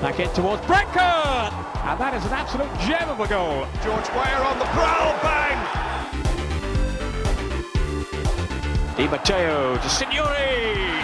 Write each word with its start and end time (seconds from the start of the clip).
Back 0.00 0.20
in 0.20 0.28
towards 0.34 0.64
Brecon! 0.66 1.52
And 1.88 1.98
that 1.98 2.12
is 2.12 2.24
an 2.26 2.32
absolute 2.32 2.68
gem 2.84 3.08
of 3.08 3.18
a 3.18 3.26
goal. 3.26 3.64
George 3.80 4.04
Weah 4.12 4.44
on 4.44 4.58
the 4.58 4.68
prowl, 4.76 5.16
bang! 5.24 5.56
Di 8.96 9.08
Matteo 9.08 9.76
to 9.76 9.88
Signori! 9.88 11.00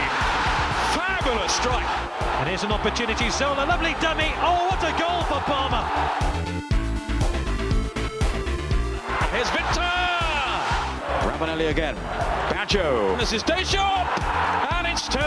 Fabulous 0.93 1.53
strike! 1.57 1.89
And 2.41 2.48
here's 2.48 2.65
an 2.65 2.73
opportunity, 2.73 3.31
Zola, 3.31 3.65
lovely 3.65 3.95
dummy. 4.01 4.31
Oh, 4.45 4.69
what 4.69 4.83
a 4.85 4.93
goal 5.01 5.25
for 5.25 5.41
Palmer! 5.48 5.85
Here's 9.33 9.48
Victor! 9.51 9.89
Ravanelli 11.25 11.70
again. 11.70 11.97
Baggio. 12.63 13.19
This 13.19 13.33
is 13.33 13.43
Deschamps! 13.43 14.23
And 14.71 14.87
it's 14.87 15.09
two! 15.09 15.19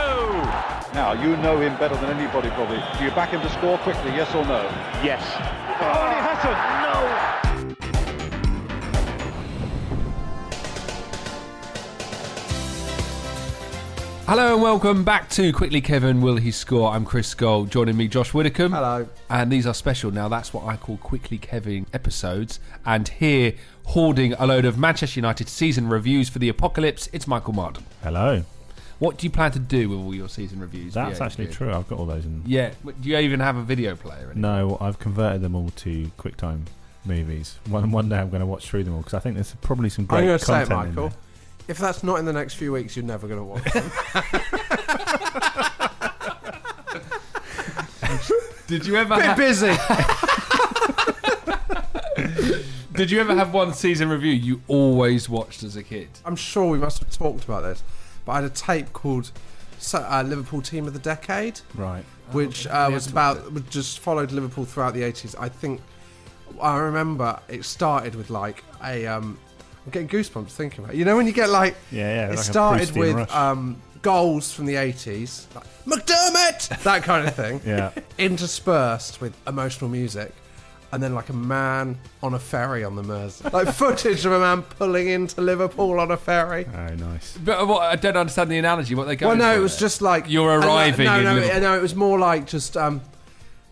Now, 0.96 1.12
you 1.12 1.36
know 1.44 1.60
him 1.60 1.76
better 1.78 1.96
than 1.98 2.18
anybody 2.18 2.50
probably. 2.52 2.82
Do 2.98 3.04
you 3.04 3.12
back 3.12 3.32
him 3.32 3.42
to 3.42 3.50
score 3.50 3.78
quickly, 3.80 4.12
yes 4.12 4.34
or 4.34 4.46
no? 4.46 4.64
Yes. 5.04 5.22
Oh, 5.36 6.00
Only 6.00 6.16
Hassan! 6.16 6.56
No! 6.82 6.85
Hello 14.28 14.54
and 14.56 14.62
welcome 14.64 15.04
back 15.04 15.30
to 15.30 15.54
Quickly 15.54 15.82
Kevin 15.82 16.20
Will 16.20 16.38
He 16.38 16.50
Score? 16.50 16.90
I'm 16.92 17.06
Chris 17.06 17.28
Scull. 17.28 17.66
Joining 17.66 17.96
me, 17.96 18.08
Josh 18.08 18.34
Widdicombe. 18.34 18.72
Hello. 18.72 19.08
And 19.30 19.52
these 19.52 19.68
are 19.68 19.74
special. 19.76 20.10
Now, 20.10 20.28
that's 20.28 20.52
what 20.52 20.66
I 20.66 20.78
call 20.78 20.98
Quickly 20.98 21.38
Kevin 21.38 21.86
episodes. 21.94 22.60
And 22.88 23.08
here, 23.08 23.54
hoarding 23.84 24.34
a 24.34 24.48
load 24.48 24.66
of 24.66 24.80
Manchester 24.80 25.20
United 25.20 25.48
season 25.48 25.88
reviews 25.88 26.28
for 26.28 26.40
the 26.40 26.50
apocalypse, 26.50 27.08
it's 27.14 27.28
Michael 27.28 27.54
Marden. 27.54 27.86
Hello. 28.02 28.44
What 28.98 29.18
do 29.20 29.28
you 29.28 29.32
plan 29.32 29.52
to 29.52 29.60
do 29.60 29.90
with 29.90 30.00
all 30.00 30.16
your 30.16 30.28
season 30.30 30.60
reviews? 30.60 30.96
That's 30.96 31.20
Yeah, 31.20 31.26
actually 31.26 31.48
true. 31.48 31.72
I've 31.72 31.88
got 31.88 32.00
all 32.00 32.08
those 32.08 32.26
in. 32.26 32.42
Yeah. 32.48 32.72
Do 32.84 33.08
you 33.10 33.18
even 33.20 33.40
have 33.42 33.58
a 33.58 33.64
video 33.64 33.96
player? 33.96 34.32
No, 34.34 34.80
I've 34.82 34.98
converted 34.98 35.42
them 35.42 35.54
all 35.54 35.70
to 35.70 36.12
QuickTime 36.18 36.62
movies. 37.06 37.60
One 37.70 37.92
one 37.92 38.10
day 38.10 38.18
I'm 38.18 38.32
going 38.32 38.40
to 38.40 38.48
watch 38.48 38.68
through 38.68 38.86
them 38.86 38.96
all 38.96 39.02
because 39.02 39.14
I 39.14 39.20
think 39.20 39.36
there's 39.36 39.54
probably 39.62 39.90
some 39.90 40.06
great 40.06 40.20
I'm 40.22 40.26
going 40.26 40.40
to 40.40 40.46
say 40.46 40.64
it, 40.64 40.68
content 40.70 40.90
in 40.90 40.96
Michael. 40.96 41.18
If 41.68 41.78
that's 41.80 42.04
not 42.04 42.20
in 42.20 42.26
the 42.26 42.34
next 42.34 42.54
few 42.56 42.72
weeks, 42.72 42.96
you're 42.96 43.06
never 43.06 43.28
going 43.28 43.40
to 43.40 43.46
watch 43.46 43.64
them. 43.74 43.92
Did 48.68 48.86
you 48.86 48.96
ever 48.96 49.16
Bit 49.16 49.26
have, 49.26 49.38
busy. 49.38 49.68
Did 52.94 53.12
you 53.12 53.20
ever 53.20 53.36
have 53.36 53.54
one 53.54 53.74
season 53.74 54.10
review 54.10 54.32
you 54.32 54.62
always 54.68 55.30
watched 55.30 55.62
as 55.64 55.76
a 55.76 55.84
kid? 55.84 56.08
I'm 56.26 56.36
sure 56.36 56.70
we 56.70 56.78
must 56.80 57.00
have 57.00 57.12
talked 57.12 57.44
about 57.44 57.62
this, 57.62 57.84
but 58.26 58.32
I 58.32 58.36
had 58.36 58.44
a 58.46 58.50
tape 58.50 58.92
called 58.94 59.32
uh, 59.94 60.24
Liverpool 60.26 60.62
Team 60.62 60.88
of 60.88 60.94
the 60.94 61.00
Decade, 61.00 61.60
Right. 61.76 62.04
which 62.32 62.66
uh, 62.68 62.90
was 62.92 63.06
about 63.08 63.70
just 63.70 64.00
followed 64.00 64.32
Liverpool 64.32 64.66
throughout 64.66 64.94
the 64.96 65.02
80s. 65.02 65.36
I 65.40 65.50
think 65.50 65.82
I 66.60 66.78
remember 66.78 67.40
it 67.48 67.66
started 67.66 68.16
with 68.16 68.30
like 68.32 68.64
a. 68.84 69.06
Um, 69.06 69.38
I'm 69.86 69.92
getting 69.92 70.08
goosebumps 70.10 70.50
thinking 70.50 70.84
about. 70.84 70.96
it. 70.96 70.98
You 70.98 71.06
know 71.06 71.16
when 71.16 71.28
you 71.28 71.32
get 71.34 71.50
like 71.50 71.76
Yeah, 71.92 72.02
yeah. 72.16 72.26
it 72.28 72.30
like 72.36 72.40
started 72.40 72.92
with 72.96 73.32
um, 73.32 73.82
goals 74.02 74.52
from 74.52 74.66
the 74.66 74.76
80s, 74.76 75.46
like 75.56 75.66
McDermott, 75.86 76.84
that 76.84 77.04
kind 77.04 77.28
of 77.28 77.36
thing. 77.36 77.62
yeah. 77.66 77.92
interspersed 78.18 79.22
with 79.22 79.36
emotional 79.48 79.90
music, 79.90 80.34
and 80.92 81.02
then 81.02 81.14
like 81.16 81.30
a 81.30 81.34
man 81.34 81.98
on 82.24 82.34
a 82.34 82.40
ferry 82.40 82.84
on 82.84 82.96
the 82.96 83.04
Mersey, 83.04 83.48
like 83.52 83.68
footage 83.74 84.26
of 84.26 84.32
a 84.32 84.40
man 84.40 84.62
pulling 84.64 85.08
into 85.10 85.42
Liverpool 85.42 86.00
on 86.00 86.12
a 86.12 86.18
ferry. 86.18 86.66
Oh, 86.74 86.96
nice. 86.96 87.38
But 87.44 87.60
uh, 87.62 87.66
what, 87.66 87.82
I 87.84 87.96
don't 87.96 88.18
understand 88.18 88.50
the 88.52 88.58
analogy. 88.58 88.96
What 88.96 89.06
they 89.08 89.16
going 89.16 89.38
Well, 89.38 89.50
no, 89.50 89.54
for 89.54 89.60
it 89.60 89.64
was 89.64 89.74
there. 89.74 89.80
just 89.88 90.02
like 90.02 90.30
You're 90.30 90.56
and, 90.56 90.64
uh, 90.64 90.68
arriving 90.68 91.06
No, 91.06 91.18
in 91.20 91.24
no, 91.24 91.34
Liverpool. 91.36 91.62
no, 91.62 91.78
it 91.78 91.82
was 91.82 91.96
more 91.96 92.18
like 92.20 92.48
just 92.48 92.76
um, 92.78 93.02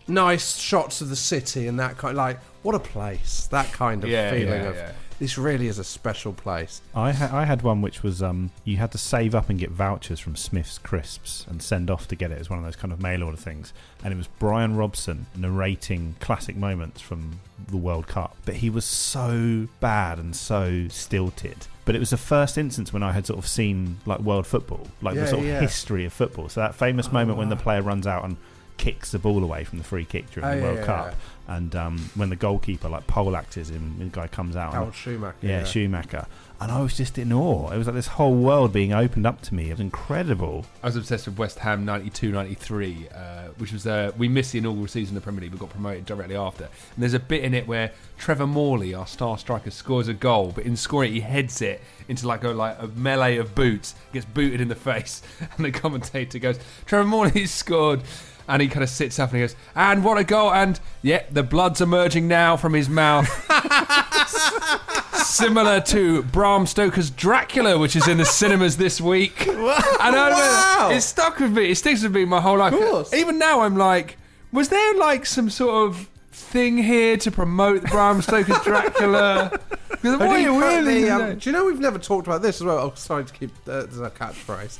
nice 0.06 0.56
shots 0.56 1.00
of 1.00 1.08
the 1.08 1.16
city 1.16 1.66
and 1.66 1.78
that 1.80 1.96
kind. 1.98 2.16
Like 2.16 2.40
what 2.62 2.74
a 2.74 2.78
place, 2.80 3.46
that 3.50 3.72
kind 3.72 4.04
of 4.04 4.10
Yeah, 4.10 4.30
feeling 4.30 4.62
yeah, 4.62 4.68
of 4.68 4.76
yeah. 4.76 4.92
This 5.18 5.38
really 5.38 5.66
is 5.68 5.78
a 5.78 5.84
special 5.84 6.32
place. 6.32 6.82
I 6.94 7.12
ha- 7.12 7.30
I 7.32 7.44
had 7.44 7.62
one 7.62 7.80
which 7.82 8.02
was 8.02 8.22
um 8.22 8.50
you 8.64 8.76
had 8.78 8.92
to 8.92 8.98
save 8.98 9.34
up 9.34 9.48
and 9.50 9.58
get 9.58 9.70
vouchers 9.70 10.20
from 10.20 10.36
Smith's 10.36 10.78
Crisps 10.78 11.46
and 11.48 11.62
send 11.62 11.90
off 11.90 12.08
to 12.08 12.16
get 12.16 12.30
it 12.30 12.38
as 12.38 12.50
one 12.50 12.58
of 12.58 12.64
those 12.64 12.76
kind 12.76 12.92
of 12.92 13.00
mail 13.00 13.22
order 13.22 13.36
things. 13.36 13.72
And 14.02 14.12
it 14.12 14.16
was 14.16 14.26
Brian 14.38 14.76
Robson 14.76 15.26
narrating 15.36 16.16
classic 16.20 16.56
moments 16.56 17.00
from 17.00 17.40
the 17.68 17.76
World 17.76 18.06
Cup, 18.06 18.36
but 18.44 18.56
he 18.56 18.68
was 18.70 18.84
so 18.84 19.68
bad 19.80 20.18
and 20.18 20.34
so 20.36 20.88
stilted. 20.88 21.66
But 21.86 21.94
it 21.94 21.98
was 21.98 22.10
the 22.10 22.16
first 22.16 22.56
instance 22.58 22.92
when 22.92 23.02
I 23.02 23.12
had 23.12 23.26
sort 23.26 23.38
of 23.38 23.46
seen 23.46 23.98
like 24.06 24.20
world 24.20 24.46
football, 24.46 24.86
like 25.02 25.14
Yeah, 25.14 25.22
the 25.22 25.26
sort 25.28 25.42
of 25.42 25.48
yeah. 25.48 25.60
history 25.60 26.04
of 26.06 26.12
football. 26.12 26.48
So 26.48 26.60
that 26.60 26.74
famous 26.74 27.12
moment 27.12 27.38
when 27.38 27.50
the 27.50 27.56
player 27.56 27.82
runs 27.82 28.06
out 28.06 28.24
and 28.24 28.36
kicks 28.76 29.12
the 29.12 29.18
ball 29.18 29.42
away 29.44 29.64
from 29.64 29.78
the 29.78 29.84
free 29.84 30.04
kick 30.04 30.30
during 30.30 30.48
Oh, 30.48 30.52
the 30.52 30.56
yeah, 30.56 30.62
World 30.64 30.78
yeah, 30.78 30.84
Cup, 30.86 31.14
and 31.46 31.76
um, 31.76 32.10
when 32.14 32.30
the 32.30 32.36
goalkeeper 32.36 32.88
like 32.88 33.06
pole 33.06 33.36
actors 33.36 33.70
him, 33.70 33.96
the 33.98 34.04
guy 34.06 34.26
comes 34.28 34.56
out. 34.56 34.66
and- 34.68 34.74
Harald 34.74 34.94
Schumacher. 34.94 35.36
yeah, 35.42 35.64
Schumacher. 35.64 36.26
And 36.60 36.70
I 36.70 36.80
was 36.80 36.96
just 36.96 37.18
in 37.18 37.32
awe. 37.32 37.70
It 37.72 37.76
was 37.78 37.88
like 37.88 37.96
this 37.96 38.06
whole 38.06 38.34
world 38.36 38.72
being 38.72 38.92
opened 38.92 39.26
up 39.26 39.42
to 39.42 39.54
me. 39.54 39.68
It 39.68 39.72
was 39.72 39.80
incredible. 39.80 40.64
I 40.82 40.86
was 40.86 40.96
obsessed 40.96 41.26
with 41.26 41.36
West 41.36 41.58
Ham 41.58 41.84
92 41.84 42.30
93, 42.30 43.08
uh, 43.14 43.18
which 43.58 43.72
was, 43.72 43.86
uh, 43.86 44.12
we 44.16 44.28
missed 44.28 44.52
the 44.52 44.58
inaugural 44.58 44.86
season 44.86 45.16
of 45.16 45.22
the 45.22 45.24
Premier 45.24 45.42
League, 45.42 45.50
but 45.50 45.60
got 45.60 45.70
promoted 45.70 46.06
directly 46.06 46.36
after. 46.36 46.64
And 46.64 47.02
there's 47.02 47.12
a 47.12 47.18
bit 47.18 47.42
in 47.42 47.54
it 47.54 47.66
where 47.66 47.90
Trevor 48.18 48.46
Morley, 48.46 48.94
our 48.94 49.06
star 49.06 49.36
striker, 49.36 49.70
scores 49.72 50.06
a 50.08 50.14
goal, 50.14 50.52
but 50.54 50.64
in 50.64 50.76
scoring 50.76 51.10
it, 51.10 51.14
he 51.14 51.20
heads 51.20 51.60
it 51.60 51.82
into 52.08 52.26
like 52.26 52.44
a, 52.44 52.50
like 52.50 52.76
a 52.80 52.86
melee 52.86 53.36
of 53.36 53.54
boots, 53.54 53.94
gets 54.12 54.24
booted 54.24 54.60
in 54.60 54.68
the 54.68 54.74
face. 54.76 55.22
And 55.56 55.66
the 55.66 55.72
commentator 55.72 56.38
goes, 56.38 56.58
Trevor 56.86 57.08
Morley's 57.08 57.50
scored. 57.52 58.00
And 58.46 58.60
he 58.60 58.68
kind 58.68 58.82
of 58.82 58.90
sits 58.90 59.18
up 59.18 59.30
and 59.30 59.38
he 59.38 59.42
goes, 59.42 59.56
and 59.74 60.04
what 60.04 60.18
a 60.18 60.24
goal! 60.24 60.52
And 60.52 60.78
yeah, 61.02 61.22
the 61.30 61.42
blood's 61.42 61.80
emerging 61.80 62.28
now 62.28 62.56
from 62.56 62.74
his 62.74 62.88
mouth. 62.88 63.26
Similar 65.14 65.80
to 65.82 66.22
Bram 66.24 66.66
Stoker's 66.66 67.10
Dracula, 67.10 67.78
which 67.78 67.96
is 67.96 68.06
in 68.06 68.18
the 68.18 68.24
cinemas 68.24 68.76
this 68.76 69.00
week. 69.00 69.48
And 70.04 70.14
I 70.16 70.28
don't 70.28 70.90
know, 70.90 70.96
it 70.96 71.00
stuck 71.00 71.38
with 71.38 71.52
me. 71.56 71.70
It 71.70 71.76
sticks 71.76 72.02
with 72.02 72.14
me 72.14 72.26
my 72.26 72.40
whole 72.40 72.58
life. 72.58 72.74
course. 72.74 73.14
Even 73.14 73.38
now, 73.38 73.60
I'm 73.62 73.74
like, 73.76 74.18
was 74.52 74.68
there 74.68 74.94
like 74.96 75.24
some 75.24 75.48
sort 75.48 75.88
of 75.88 76.10
thing 76.30 76.76
here 76.76 77.16
to 77.16 77.30
promote 77.30 77.84
Bram 77.84 78.20
Stoker's 78.20 78.60
Dracula? 78.62 79.58
Because 80.04 80.18
what 80.18 80.28
are 80.28 80.38
you 80.38 80.84
The, 80.84 81.10
um, 81.10 81.38
do 81.38 81.48
you 81.48 81.56
know 81.56 81.64
we've 81.64 81.80
never 81.80 81.98
talked 81.98 82.26
about 82.26 82.42
this 82.42 82.56
as 82.56 82.64
well? 82.64 82.76
Oh, 82.78 82.92
sorry 82.94 83.24
to 83.24 83.32
keep 83.32 83.50
uh, 83.66 83.84
there's 83.84 84.00
a 84.00 84.10
catchphrase. 84.10 84.78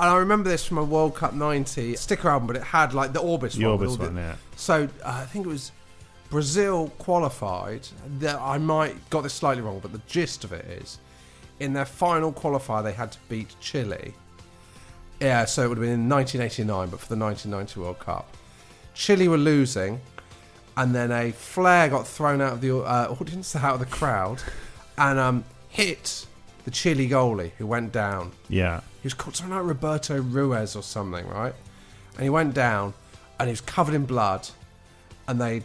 And 0.00 0.08
I 0.10 0.16
remember 0.16 0.48
this 0.48 0.64
from 0.66 0.78
a 0.78 0.84
World 0.84 1.14
Cup 1.14 1.34
'90 1.34 1.94
sticker 1.96 2.28
album, 2.28 2.46
but 2.46 2.56
it 2.56 2.62
had 2.62 2.94
like 2.94 3.12
the 3.12 3.20
Orbis 3.20 3.54
The 3.54 3.64
one. 3.64 3.72
Orbis 3.72 3.98
one, 3.98 4.16
yeah. 4.16 4.34
So 4.56 4.88
uh, 5.04 5.20
I 5.22 5.26
think 5.26 5.46
it 5.46 5.48
was 5.48 5.70
Brazil 6.30 6.88
qualified. 6.98 7.86
The- 8.18 8.38
I 8.40 8.58
might 8.58 9.08
got 9.10 9.22
this 9.22 9.34
slightly 9.34 9.62
wrong, 9.62 9.78
but 9.80 9.92
the 9.92 10.00
gist 10.08 10.42
of 10.44 10.52
it 10.52 10.64
is, 10.64 10.98
in 11.60 11.72
their 11.74 11.84
final 11.84 12.32
qualifier, 12.32 12.82
they 12.82 12.92
had 12.92 13.12
to 13.12 13.18
beat 13.28 13.54
Chile. 13.60 14.14
Yeah, 15.20 15.44
so 15.44 15.64
it 15.64 15.68
would 15.68 15.76
have 15.76 15.84
been 15.84 15.92
in 16.00 16.08
1989, 16.08 16.88
but 16.88 16.98
for 16.98 17.14
the 17.14 17.20
1990 17.22 17.80
World 17.80 17.98
Cup, 17.98 18.34
Chile 18.94 19.28
were 19.28 19.36
losing, 19.36 20.00
and 20.78 20.94
then 20.94 21.12
a 21.12 21.30
flare 21.32 21.90
got 21.90 22.06
thrown 22.06 22.40
out 22.40 22.54
of 22.54 22.60
the 22.62 22.74
uh, 22.78 23.08
audience, 23.20 23.54
out 23.54 23.74
of 23.74 23.80
the 23.80 23.86
crowd, 23.86 24.42
and 24.96 25.18
um, 25.18 25.44
hit 25.68 26.26
the 26.64 26.70
Chile 26.70 27.08
goalie 27.08 27.52
who 27.58 27.66
went 27.66 27.92
down. 27.92 28.32
Yeah. 28.48 28.80
He 29.02 29.06
was 29.06 29.14
called 29.14 29.36
something 29.36 29.56
like 29.56 29.66
Roberto 29.66 30.20
Ruiz 30.20 30.76
or 30.76 30.82
something, 30.82 31.26
right? 31.28 31.54
And 32.14 32.22
he 32.22 32.30
went 32.30 32.54
down, 32.54 32.92
and 33.38 33.48
he 33.48 33.52
was 33.52 33.60
covered 33.62 33.94
in 33.94 34.04
blood, 34.04 34.48
and 35.26 35.40
they 35.40 35.62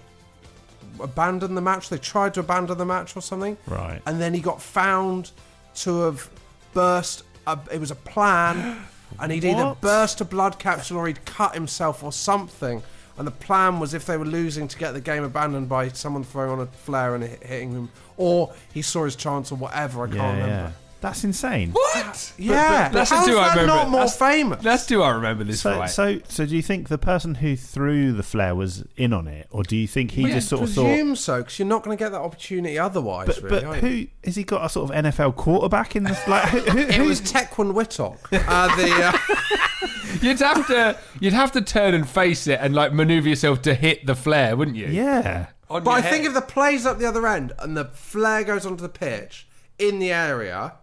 abandoned 1.00 1.58
the 1.58 1.62
match. 1.62 1.90
They 1.90 1.98
tried 1.98 2.34
to 2.36 2.40
abandon 2.40 2.78
the 2.78 2.86
match 2.86 3.16
or 3.16 3.22
something, 3.22 3.58
Right. 3.68 4.02
and 4.06 4.22
then 4.22 4.34
he 4.34 4.40
got 4.40 4.62
found 4.62 5.32
to 5.76 6.02
have 6.02 6.30
burst. 6.74 7.24
A, 7.48 7.60
it 7.72 7.80
was 7.80 7.92
a 7.92 7.96
plan, 7.96 8.78
and 9.20 9.32
he'd 9.32 9.44
either 9.46 9.76
burst 9.82 10.22
a 10.22 10.26
blood 10.26 10.58
capsule 10.58 10.98
or 10.98 11.08
he'd 11.08 11.24
cut 11.26 11.54
himself 11.54 12.04
or 12.04 12.12
something. 12.12 12.82
And 13.18 13.26
the 13.26 13.32
plan 13.32 13.80
was 13.80 13.94
if 13.94 14.06
they 14.06 14.18
were 14.18 14.26
losing 14.26 14.68
to 14.68 14.78
get 14.78 14.92
the 14.94 15.00
game 15.00 15.24
abandoned 15.24 15.70
by 15.70 15.88
someone 15.90 16.24
throwing 16.26 16.52
on 16.52 16.60
a 16.60 16.66
flare 16.66 17.16
and 17.16 17.24
hitting 17.24 17.72
him, 17.72 17.90
or 18.18 18.54
he 18.74 18.82
saw 18.82 19.06
his 19.06 19.16
chance 19.16 19.52
or 19.52 19.56
whatever. 19.56 20.04
I 20.04 20.08
can't 20.08 20.18
remember. 20.18 20.48
yeah. 20.48 20.72
That's 21.06 21.24
insane. 21.24 21.70
What? 21.72 22.34
Yeah, 22.36 22.90
that's 22.90 23.12
how's 23.12 23.28
do 23.28 23.38
I 23.38 23.50
that 23.50 23.62
remember. 23.62 23.68
not 23.76 23.90
more 23.90 24.00
that's, 24.02 24.18
famous? 24.18 24.64
That's 24.64 24.88
do 24.88 25.04
I 25.04 25.12
remember 25.12 25.44
this 25.44 25.62
So, 25.62 25.78
right? 25.78 25.88
so, 25.88 26.20
so, 26.28 26.48
do 26.48 26.56
you 26.56 26.64
think 26.64 26.90
the 26.90 26.98
person 26.98 27.36
who 27.36 27.56
threw 27.56 28.12
the 28.12 28.24
flare 28.24 28.56
was 28.56 28.84
in 28.98 29.14
on 29.14 29.28
it, 29.28 29.46
or 29.52 29.62
do 29.62 29.76
you 29.78 29.86
think 29.88 30.10
he 30.12 30.24
Well, 30.24 30.32
just 30.32 30.48
I 30.52 30.58
sort 30.58 30.68
of 30.70 30.74
thought? 30.74 30.86
presume 30.88 31.16
so 31.16 31.38
because 31.44 31.60
you're 31.60 31.68
not 31.68 31.84
going 31.84 31.96
to 31.96 32.04
get 32.04 32.12
that 32.12 32.22
opportunity 32.22 32.80
otherwise. 32.80 33.28
But, 33.28 33.44
really, 33.44 33.62
but 33.66 33.78
who 33.82 34.08
has 34.24 34.36
he 34.36 34.44
got 34.44 34.66
a 34.66 34.70
sort 34.70 34.90
of 34.90 34.96
NFL 35.06 35.36
quarterback 35.36 35.96
in 35.96 36.06
this? 36.06 36.28
Like, 36.28 36.50
who, 36.50 36.60
who, 36.62 36.78
It 36.80 36.94
who- 36.96 37.04
was 37.06 37.22
Tequan 37.22 37.76
Whitlock. 37.76 38.28
Uh, 38.34 38.76
the 38.76 38.92
uh, 38.92 39.88
you'd 40.24 40.40
have 40.40 40.66
to 40.66 40.98
you'd 41.20 41.34
have 41.34 41.52
to 41.52 41.62
turn 41.62 41.94
and 41.94 42.10
face 42.10 42.48
it 42.48 42.58
and 42.62 42.74
like 42.74 42.94
maneuver 42.94 43.30
yourself 43.30 43.62
to 43.62 43.76
hit 43.76 44.08
the 44.08 44.16
flare, 44.16 44.56
wouldn't 44.56 44.76
you? 44.78 44.88
yeah. 44.88 45.48
On 45.70 45.84
but 45.84 45.92
your 45.92 46.00
I 46.00 46.02
think 46.02 46.26
if 46.26 46.34
the 46.34 46.42
play's 46.42 46.86
up 46.86 46.98
the 47.00 47.08
other 47.08 47.26
end 47.28 47.54
and 47.60 47.78
the 47.78 47.86
flare 47.86 48.44
goes 48.44 48.66
onto 48.66 48.82
the 48.84 48.90
pitch 48.90 49.48
in 49.80 50.00
the 50.00 50.12
area, 50.12 50.74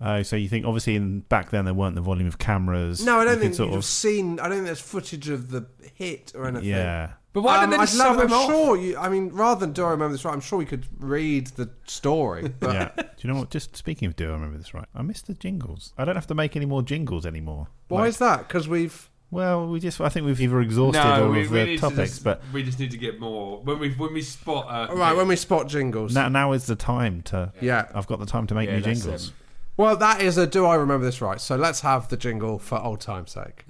Oh, 0.00 0.22
so 0.22 0.36
you 0.36 0.48
think 0.48 0.64
obviously 0.64 0.94
in 0.94 1.20
back 1.22 1.50
then 1.50 1.64
there 1.64 1.74
weren't 1.74 1.94
the 1.96 2.00
volume 2.00 2.28
of 2.28 2.38
cameras? 2.38 3.04
no, 3.04 3.18
I 3.18 3.24
don't 3.24 3.34
could 3.34 3.42
think 3.42 3.54
sort 3.54 3.70
you've 3.70 3.78
of. 3.78 3.84
seen. 3.84 4.38
I 4.38 4.44
don't 4.44 4.52
think 4.58 4.66
there's 4.66 4.80
footage 4.80 5.28
of 5.28 5.50
the 5.50 5.66
hit 5.94 6.32
or 6.36 6.46
anything. 6.46 6.68
Yeah. 6.68 7.12
But 7.32 7.42
why 7.42 7.62
Um, 7.62 7.70
did 7.70 7.78
they 7.78 7.82
I'd 7.82 7.86
just 7.86 7.98
love- 7.98 8.16
sub 8.16 8.24
him 8.24 8.32
I'm 8.32 8.38
off? 8.40 8.46
sure 8.50 8.76
you. 8.76 8.96
I 8.96 9.08
mean, 9.08 9.28
rather 9.30 9.60
than 9.60 9.72
do 9.72 9.84
I 9.84 9.90
remember 9.90 10.12
this 10.12 10.24
right? 10.24 10.32
I'm 10.32 10.40
sure 10.40 10.58
we 10.58 10.64
could 10.66 10.86
read 10.98 11.48
the 11.48 11.68
story. 11.84 12.52
But 12.60 12.74
yeah. 12.74 12.90
Do 12.96 13.04
you 13.26 13.32
know 13.32 13.40
what? 13.40 13.50
Just 13.50 13.76
speaking 13.76 14.06
of, 14.06 14.14
do 14.16 14.28
I 14.28 14.32
remember 14.32 14.56
this 14.56 14.72
right? 14.72 14.86
I 14.94 15.02
missed 15.02 15.26
the 15.26 15.34
jingles. 15.34 15.92
I 15.98 16.04
don't 16.04 16.14
have 16.14 16.26
to 16.28 16.34
make 16.34 16.54
any 16.56 16.66
more 16.66 16.82
jingles 16.82 17.26
anymore. 17.26 17.68
why 17.88 18.00
Like- 18.02 18.08
is 18.10 18.18
that? 18.18 18.46
Because 18.48 18.68
we've. 18.68 19.10
Well, 19.30 19.66
we 19.68 19.78
just. 19.78 20.00
I 20.00 20.08
think 20.08 20.24
we've 20.24 20.40
either 20.40 20.60
exhausted 20.62 21.02
No, 21.02 21.26
all 21.26 21.30
we, 21.32 21.42
of 21.44 21.50
we 21.50 21.58
the 21.58 21.64
need 21.66 21.74
to 21.76 21.80
topics, 21.82 22.12
just, 22.12 22.24
but 22.24 22.40
we 22.52 22.62
just 22.62 22.78
need 22.78 22.92
to 22.92 22.96
get 22.96 23.20
more 23.20 23.60
when 23.62 23.78
we 23.78 23.90
when 23.90 24.14
we 24.14 24.22
spot. 24.22 24.66
Uh, 24.90 24.94
Right, 24.94 25.14
when 25.14 25.28
we 25.28 25.36
spot 25.36 25.66
jingles. 25.68 26.14
now 26.14 26.28
now 26.30 26.52
is 26.52 26.64
the 26.66 26.76
time 26.76 27.20
to. 27.22 27.52
Yeah. 27.60 27.88
I've 27.94 28.06
got 28.06 28.20
the 28.20 28.26
time 28.26 28.46
to 28.46 28.54
make 28.54 28.68
Yeah, 28.70 28.76
new 28.76 28.82
jingles. 28.94 29.32
Well, 29.78 29.96
that 29.98 30.20
is 30.20 30.36
a 30.38 30.44
do 30.44 30.66
I 30.66 30.74
remember 30.74 31.06
this 31.06 31.20
right? 31.22 31.40
So 31.40 31.54
let's 31.54 31.82
have 31.82 32.08
the 32.08 32.16
jingle 32.16 32.58
for 32.58 32.80
old 32.82 33.00
time's 33.00 33.30
sake. 33.30 33.64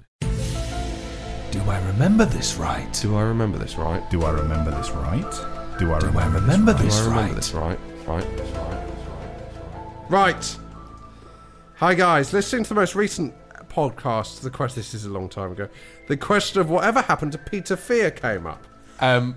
Do 1.51 1.61
I 1.67 1.79
remember 1.85 2.25
this 2.25 2.55
right? 2.55 2.91
Do 2.99 3.15
I 3.15 3.21
remember 3.21 3.59
this 3.59 3.75
right? 3.75 4.09
Do 4.09 4.23
I 4.23 4.31
remember 4.31 4.71
this 4.71 4.89
right? 4.89 5.31
Do 5.77 5.93
I 5.93 5.99
Do 5.99 6.07
I 6.07 6.07
remember, 6.07 6.39
remember 6.39 6.73
this 6.73 6.81
this 6.81 6.97
Do 6.97 7.03
I 7.03 7.09
remember 7.09 7.27
right? 7.27 7.35
this 7.35 7.53
right? 7.53 7.79
Right, 8.07 8.25
right, 8.25 8.57
right. 8.57 10.09
Right. 10.09 10.57
Hi 11.75 11.93
guys, 11.93 12.33
listening 12.33 12.63
to 12.63 12.69
the 12.69 12.75
most 12.75 12.95
recent 12.95 13.35
podcast, 13.69 14.41
the 14.41 14.49
question 14.49 14.79
this 14.79 14.95
is 14.95 15.05
a 15.05 15.09
long 15.09 15.29
time 15.29 15.51
ago. 15.51 15.69
The 16.07 16.17
question 16.17 16.59
of 16.59 16.71
whatever 16.71 17.01
happened 17.01 17.33
to 17.33 17.37
Peter 17.37 17.75
Fear 17.77 18.09
came 18.09 18.47
up. 18.47 18.65
um, 18.99 19.35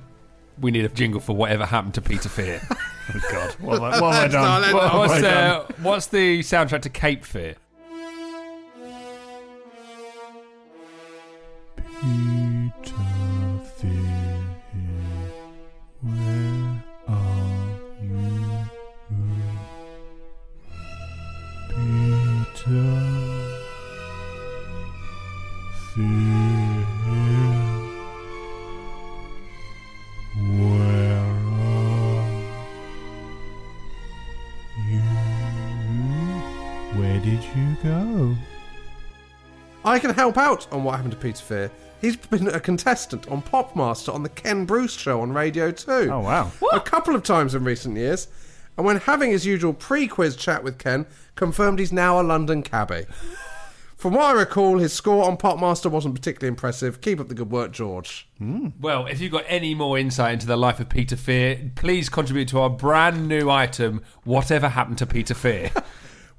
we 0.60 0.70
need 0.70 0.84
a 0.84 0.88
jingle 0.88 1.20
for 1.20 1.34
whatever 1.34 1.66
happened 1.66 1.94
to 1.94 2.02
Peter 2.02 2.28
Fear. 2.28 2.60
Oh 3.14 3.20
God! 3.32 3.50
What 3.58 3.82
have 3.82 3.82
I, 3.82 4.00
what 4.00 4.14
have 4.14 4.24
I 4.24 4.28
done? 4.28 4.74
What 4.74 4.94
what's, 4.94 5.24
uh, 5.24 5.66
what's 5.82 6.06
the 6.06 6.38
soundtrack 6.38 6.82
to 6.82 6.88
Cape 6.88 7.24
Fear? 7.24 7.56
Can 40.02 40.12
help 40.12 40.36
out 40.36 40.70
on 40.72 40.82
what 40.82 40.96
happened 40.96 41.12
to 41.12 41.16
Peter 41.16 41.42
Fear. 41.42 41.70
He's 42.00 42.16
been 42.16 42.48
a 42.48 42.58
contestant 42.58 43.28
on 43.28 43.40
Popmaster 43.40 44.12
on 44.12 44.24
the 44.24 44.28
Ken 44.28 44.66
Bruce 44.66 44.94
show 44.94 45.20
on 45.20 45.32
Radio 45.32 45.70
2. 45.70 46.10
Oh 46.10 46.18
wow! 46.20 46.50
a 46.72 46.80
couple 46.80 47.14
of 47.14 47.22
times 47.22 47.54
in 47.54 47.62
recent 47.62 47.96
years, 47.96 48.26
and 48.76 48.84
when 48.84 48.96
having 48.96 49.30
his 49.30 49.46
usual 49.46 49.72
pre-quiz 49.72 50.34
chat 50.34 50.64
with 50.64 50.78
Ken, 50.78 51.06
confirmed 51.36 51.78
he's 51.78 51.92
now 51.92 52.20
a 52.20 52.22
London 52.22 52.64
cabbie. 52.64 53.06
From 53.96 54.14
what 54.14 54.24
I 54.24 54.32
recall, 54.32 54.78
his 54.78 54.92
score 54.92 55.24
on 55.24 55.36
Popmaster 55.36 55.88
wasn't 55.88 56.16
particularly 56.16 56.48
impressive. 56.48 57.00
Keep 57.00 57.20
up 57.20 57.28
the 57.28 57.36
good 57.36 57.52
work, 57.52 57.70
George. 57.70 58.26
Hmm. 58.38 58.70
Well, 58.80 59.06
if 59.06 59.20
you've 59.20 59.30
got 59.30 59.44
any 59.46 59.76
more 59.76 59.96
insight 59.96 60.32
into 60.32 60.48
the 60.48 60.56
life 60.56 60.80
of 60.80 60.88
Peter 60.88 61.14
Fear, 61.14 61.70
please 61.76 62.08
contribute 62.08 62.48
to 62.48 62.58
our 62.58 62.70
brand 62.70 63.28
new 63.28 63.48
item. 63.48 64.02
Whatever 64.24 64.70
happened 64.70 64.98
to 64.98 65.06
Peter 65.06 65.34
Fear? 65.34 65.70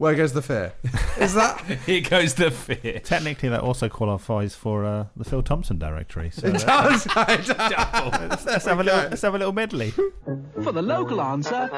Where 0.03 0.15
goes 0.15 0.33
the 0.33 0.41
fear? 0.41 0.73
Is 1.17 1.33
that? 1.35 1.61
Here 1.85 2.01
goes 2.01 2.33
the 2.33 2.51
fear. 2.51 3.00
Technically, 3.00 3.47
that 3.47 3.61
also 3.61 3.88
qualifies 3.88 4.53
for 4.53 4.83
uh, 4.83 5.05
the 5.15 5.23
Phil 5.23 5.41
Thompson 5.41 5.77
directory. 5.77 6.29
So 6.29 6.47
It 6.47 6.67
uh, 6.67 6.89
does. 6.89 7.05
It 7.05 7.47
does. 7.57 8.45
let's 8.45 8.65
have 8.65 8.81
a 8.81 8.83
little. 8.83 9.00
Let's 9.00 9.22
have 9.22 9.33
a 9.33 9.38
little 9.38 9.53
medley. 9.53 9.91
For 9.91 10.74
the 10.74 10.81
local 10.81 11.22
answer, 11.22 11.69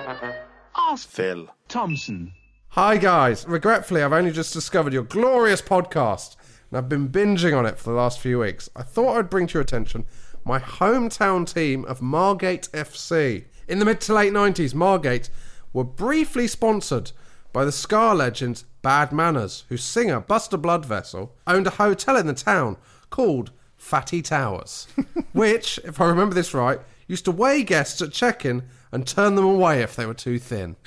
ask 0.76 1.08
Phil 1.08 1.48
Thompson. 1.68 2.34
Hi 2.70 2.98
guys. 2.98 3.48
Regretfully, 3.48 4.02
I've 4.02 4.12
only 4.12 4.32
just 4.32 4.54
discovered 4.54 4.92
your 4.92 5.04
glorious 5.04 5.62
podcast, 5.62 6.36
and 6.72 6.80
I've 6.80 6.90
been 6.90 7.10
binging 7.10 7.56
on 7.56 7.68
it 7.68 7.78
for 7.78 7.92
the 7.92 7.96
last 7.96 8.20
few 8.20 8.40
weeks. 8.40 8.68
I 8.76 8.82
thought 8.82 9.20
I'd 9.20 9.30
bring 9.30 9.46
to 9.46 9.54
your 9.54 9.62
attention 9.62 10.04
my 10.44 10.58
hometown 10.58 11.46
team 11.46 11.86
of 11.86 12.02
Margate 12.02 12.70
FC. 12.74 13.46
In 13.68 13.78
the 13.78 13.86
mid 13.86 14.02
to 14.02 14.16
late 14.16 14.34
90s, 14.34 14.74
Margate 14.74 15.30
were 15.74 15.84
briefly 15.84 16.48
sponsored 16.48 17.12
by 17.56 17.64
the 17.64 17.72
ska 17.72 18.14
legend 18.14 18.66
Bad 18.82 19.14
Manners, 19.14 19.64
whose 19.70 19.82
singer 19.82 20.20
Buster 20.20 20.58
Bloodvessel 20.58 21.30
owned 21.48 21.66
a 21.66 21.70
hotel 21.70 22.18
in 22.18 22.28
the 22.28 22.34
town 22.34 22.76
called 23.10 23.52
Fatty 23.78 24.22
Towers, 24.22 24.90
which, 25.32 25.80
if 25.86 26.02
I 26.02 26.08
remember 26.08 26.36
this 26.36 26.54
right, 26.54 26.82
used 27.08 27.24
to 27.24 27.32
weigh 27.32 27.64
guests 27.64 28.02
at 28.02 28.12
check-in 28.12 28.64
and 28.92 29.08
turn 29.08 29.36
them 29.36 29.46
away 29.46 29.82
if 29.82 29.96
they 29.96 30.06
were 30.06 30.14
too 30.14 30.38
thin. 30.38 30.76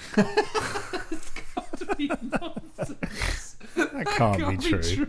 That 3.74 4.06
can't, 4.06 4.48
be, 4.48 4.56
true. 4.56 5.06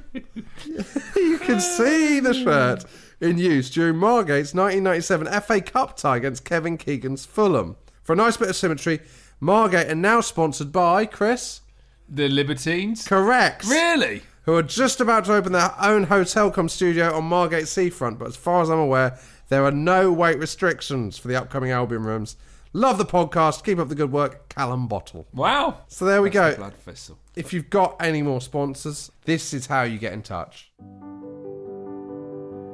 you 1.15 1.37
can 1.39 1.59
see 1.59 2.19
the 2.19 2.33
shirt 2.33 2.85
in 3.19 3.37
use 3.37 3.69
during 3.69 3.95
Margate's 3.95 4.53
1997 4.53 5.41
FA 5.41 5.61
Cup 5.61 5.97
tie 5.97 6.17
against 6.17 6.45
Kevin 6.45 6.77
Keegan's 6.77 7.25
Fulham. 7.25 7.77
For 8.03 8.13
a 8.13 8.15
nice 8.15 8.37
bit 8.37 8.49
of 8.49 8.55
symmetry, 8.55 9.01
Margate 9.39 9.89
are 9.89 9.95
now 9.95 10.19
sponsored 10.19 10.71
by 10.71 11.05
Chris. 11.05 11.61
The 12.09 12.27
Libertines? 12.27 13.07
Correct. 13.07 13.65
Really? 13.65 14.23
Who 14.43 14.55
are 14.55 14.63
just 14.63 14.99
about 14.99 15.25
to 15.25 15.33
open 15.33 15.53
their 15.53 15.73
own 15.79 16.03
hotel 16.03 16.51
come 16.51 16.67
studio 16.67 17.13
on 17.13 17.25
Margate 17.25 17.67
seafront, 17.67 18.19
but 18.19 18.27
as 18.27 18.35
far 18.35 18.61
as 18.61 18.69
I'm 18.69 18.79
aware, 18.79 19.17
there 19.47 19.63
are 19.63 19.71
no 19.71 20.11
weight 20.11 20.39
restrictions 20.39 21.17
for 21.17 21.27
the 21.27 21.35
upcoming 21.35 21.71
Albion 21.71 22.03
rooms. 22.03 22.35
Love 22.73 22.97
the 22.97 23.05
podcast. 23.05 23.63
Keep 23.63 23.79
up 23.79 23.89
the 23.89 23.95
good 23.95 24.11
work, 24.11 24.49
Callum 24.49 24.87
Bottle. 24.87 25.27
Wow. 25.33 25.81
So 25.87 26.05
there 26.05 26.21
we 26.21 26.29
go. 26.29 26.55
Blood 26.55 26.75
vessel. 26.77 27.17
If 27.35 27.53
you've 27.53 27.69
got 27.69 27.95
any 27.99 28.21
more 28.21 28.41
sponsors, 28.41 29.11
this 29.25 29.53
is 29.53 29.67
how 29.67 29.83
you 29.83 29.97
get 29.97 30.13
in 30.13 30.21
touch. 30.21 30.71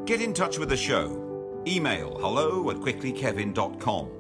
Get 0.05 0.21
in 0.21 0.33
touch 0.33 0.57
with 0.57 0.69
the 0.69 0.77
show. 0.77 1.61
Email 1.67 2.17
hello 2.19 2.69
at 2.71 2.77
quicklykevin.com. 2.77 4.14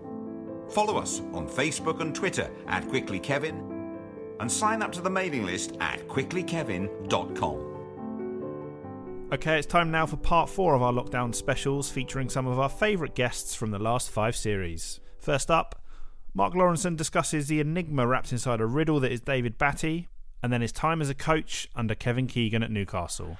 Follow 0.69 0.97
us 0.97 1.21
on 1.33 1.47
Facebook 1.47 2.01
and 2.01 2.13
Twitter 2.13 2.49
at 2.67 2.83
quicklykevin 2.85 3.71
and 4.39 4.51
sign 4.51 4.81
up 4.81 4.91
to 4.93 5.01
the 5.01 5.09
mailing 5.09 5.45
list 5.45 5.77
at 5.79 6.07
quicklykevin.com. 6.07 7.71
Okay, 9.33 9.57
it's 9.57 9.65
time 9.67 9.89
now 9.89 10.05
for 10.05 10.17
part 10.17 10.49
four 10.49 10.75
of 10.75 10.83
our 10.83 10.93
lockdown 10.93 11.33
specials 11.33 11.89
featuring 11.89 12.29
some 12.29 12.45
of 12.45 12.59
our 12.59 12.69
favourite 12.69 13.15
guests 13.15 13.55
from 13.55 13.71
the 13.71 13.79
last 13.79 14.09
five 14.09 14.35
series. 14.35 14.99
First 15.17 15.49
up, 15.49 15.81
Mark 16.33 16.53
Lawrenson 16.53 16.95
discusses 16.95 17.47
the 17.47 17.59
enigma 17.59 18.05
wrapped 18.05 18.31
inside 18.31 18.61
a 18.61 18.65
riddle 18.65 18.99
that 18.99 19.11
is 19.11 19.21
David 19.21 19.57
Batty, 19.57 20.09
and 20.43 20.53
then 20.53 20.61
his 20.61 20.71
time 20.71 21.01
as 21.01 21.09
a 21.09 21.15
coach 21.15 21.67
under 21.75 21.95
Kevin 21.95 22.27
Keegan 22.27 22.61
at 22.61 22.69
Newcastle. 22.69 23.37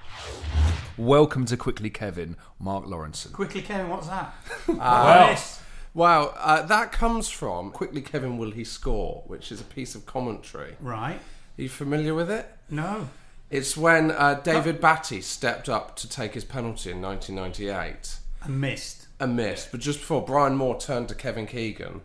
Welcome 0.96 1.44
to 1.46 1.56
Quickly 1.56 1.90
Kevin, 1.90 2.36
Mark 2.58 2.86
Lawrenson. 2.86 3.32
Quickly, 3.32 3.62
Kevin, 3.62 3.88
what's 3.88 4.08
that? 4.08 4.34
Wow. 4.68 5.36
Wow, 5.96 6.34
uh, 6.36 6.60
that 6.60 6.92
comes 6.92 7.30
from 7.30 7.70
Quickly 7.70 8.02
Kevin 8.02 8.36
Will 8.36 8.50
He 8.50 8.64
Score, 8.64 9.22
which 9.26 9.50
is 9.50 9.62
a 9.62 9.64
piece 9.64 9.94
of 9.94 10.04
commentary. 10.04 10.76
Right. 10.78 11.18
Are 11.58 11.62
you 11.62 11.70
familiar 11.70 12.12
with 12.12 12.30
it? 12.30 12.46
No. 12.68 13.08
It's 13.48 13.78
when 13.78 14.10
uh, 14.10 14.34
David 14.44 14.78
Batty 14.78 15.22
stepped 15.22 15.70
up 15.70 15.96
to 15.96 16.06
take 16.06 16.34
his 16.34 16.44
penalty 16.44 16.90
in 16.90 17.00
1998 17.00 18.18
I 18.42 18.48
missed. 18.48 19.06
and 19.18 19.36
missed, 19.36 19.70
but 19.70 19.80
just 19.80 20.00
before 20.00 20.22
Brian 20.22 20.54
Moore 20.54 20.78
turned 20.78 21.08
to 21.08 21.14
Kevin 21.14 21.46
Keegan 21.46 22.02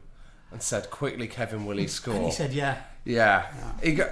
and 0.53 0.62
said, 0.62 0.89
"Quickly, 0.89 1.27
Kevin, 1.27 1.65
will 1.65 1.75
he 1.75 1.88
score?" 1.88 2.15
And 2.15 2.25
he 2.25 2.31
said, 2.31 2.53
yeah. 2.53 2.83
"Yeah." 3.03 3.48
He 3.83 3.91
go, 3.95 4.10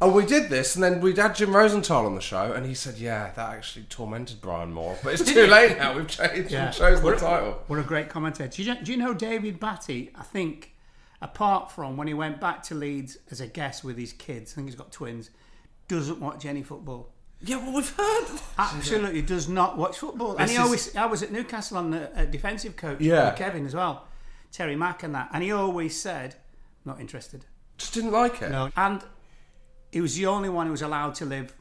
oh, 0.00 0.10
we 0.12 0.24
did 0.26 0.48
this, 0.50 0.74
and 0.74 0.82
then 0.84 1.00
we 1.00 1.14
had 1.14 1.34
Jim 1.34 1.54
Rosenthal 1.54 2.06
on 2.06 2.14
the 2.14 2.20
show, 2.20 2.52
and 2.52 2.64
he 2.66 2.74
said, 2.74 2.96
"Yeah, 2.98 3.30
that 3.36 3.50
actually 3.54 3.86
tormented 3.86 4.40
Brian 4.40 4.72
Moore, 4.72 4.96
but 5.02 5.14
it's 5.14 5.30
too 5.30 5.46
late 5.48 5.76
now. 5.78 5.96
We've 5.96 6.06
changed. 6.06 6.50
Yeah. 6.50 6.66
We've 6.66 6.74
chosen 6.74 7.04
What 7.04 7.18
the 7.18 7.26
a- 7.26 7.28
title." 7.30 7.62
What 7.66 7.78
a 7.78 7.82
great 7.82 8.08
commentator. 8.08 8.48
Do 8.50 8.62
you, 8.62 8.74
know- 8.74 8.80
do 8.82 8.92
you 8.92 8.98
know 8.98 9.14
David 9.14 9.58
Batty? 9.60 10.10
I 10.14 10.22
think, 10.22 10.74
apart 11.20 11.70
from 11.72 11.96
when 11.96 12.06
he 12.08 12.14
went 12.14 12.40
back 12.40 12.62
to 12.64 12.74
Leeds 12.74 13.18
as 13.30 13.40
a 13.40 13.46
guest 13.46 13.84
with 13.84 13.96
his 13.98 14.12
kids, 14.12 14.52
I 14.52 14.54
think 14.56 14.68
he's 14.68 14.76
got 14.76 14.92
twins, 14.92 15.30
doesn't 15.88 16.20
watch 16.20 16.44
any 16.46 16.62
football. 16.62 17.10
Yeah, 17.40 17.58
well, 17.58 17.74
we've 17.76 17.96
heard. 17.96 18.26
Absolutely 18.58 19.22
does 19.22 19.48
not 19.48 19.78
watch 19.78 19.98
football. 19.98 20.36
and 20.38 20.50
he 20.50 20.56
is- 20.56 20.60
always, 20.62 20.96
I 20.96 21.06
was 21.06 21.22
at 21.22 21.30
Newcastle 21.32 21.76
on 21.78 21.90
the 21.90 22.20
uh, 22.20 22.24
defensive 22.24 22.74
coach 22.76 23.00
Yeah. 23.00 23.30
with 23.30 23.38
Kevin 23.38 23.64
as 23.64 23.74
well, 23.74 24.06
Terry 24.50 24.74
Mack 24.76 25.02
and 25.04 25.14
that, 25.14 25.28
and 25.32 25.42
he 25.42 25.52
always 25.52 25.98
said, 26.00 26.34
not 26.84 27.00
interested. 27.00 27.44
Just 27.76 27.94
didn't 27.94 28.10
like 28.10 28.42
it. 28.42 28.50
No, 28.50 28.70
and 28.76 29.02
he 29.90 30.00
was 30.00 30.16
the 30.16 30.26
only 30.26 30.48
one 30.48 30.66
who 30.66 30.72
was 30.72 30.82
allowed 30.82 31.14
to 31.16 31.24
live 31.24 31.54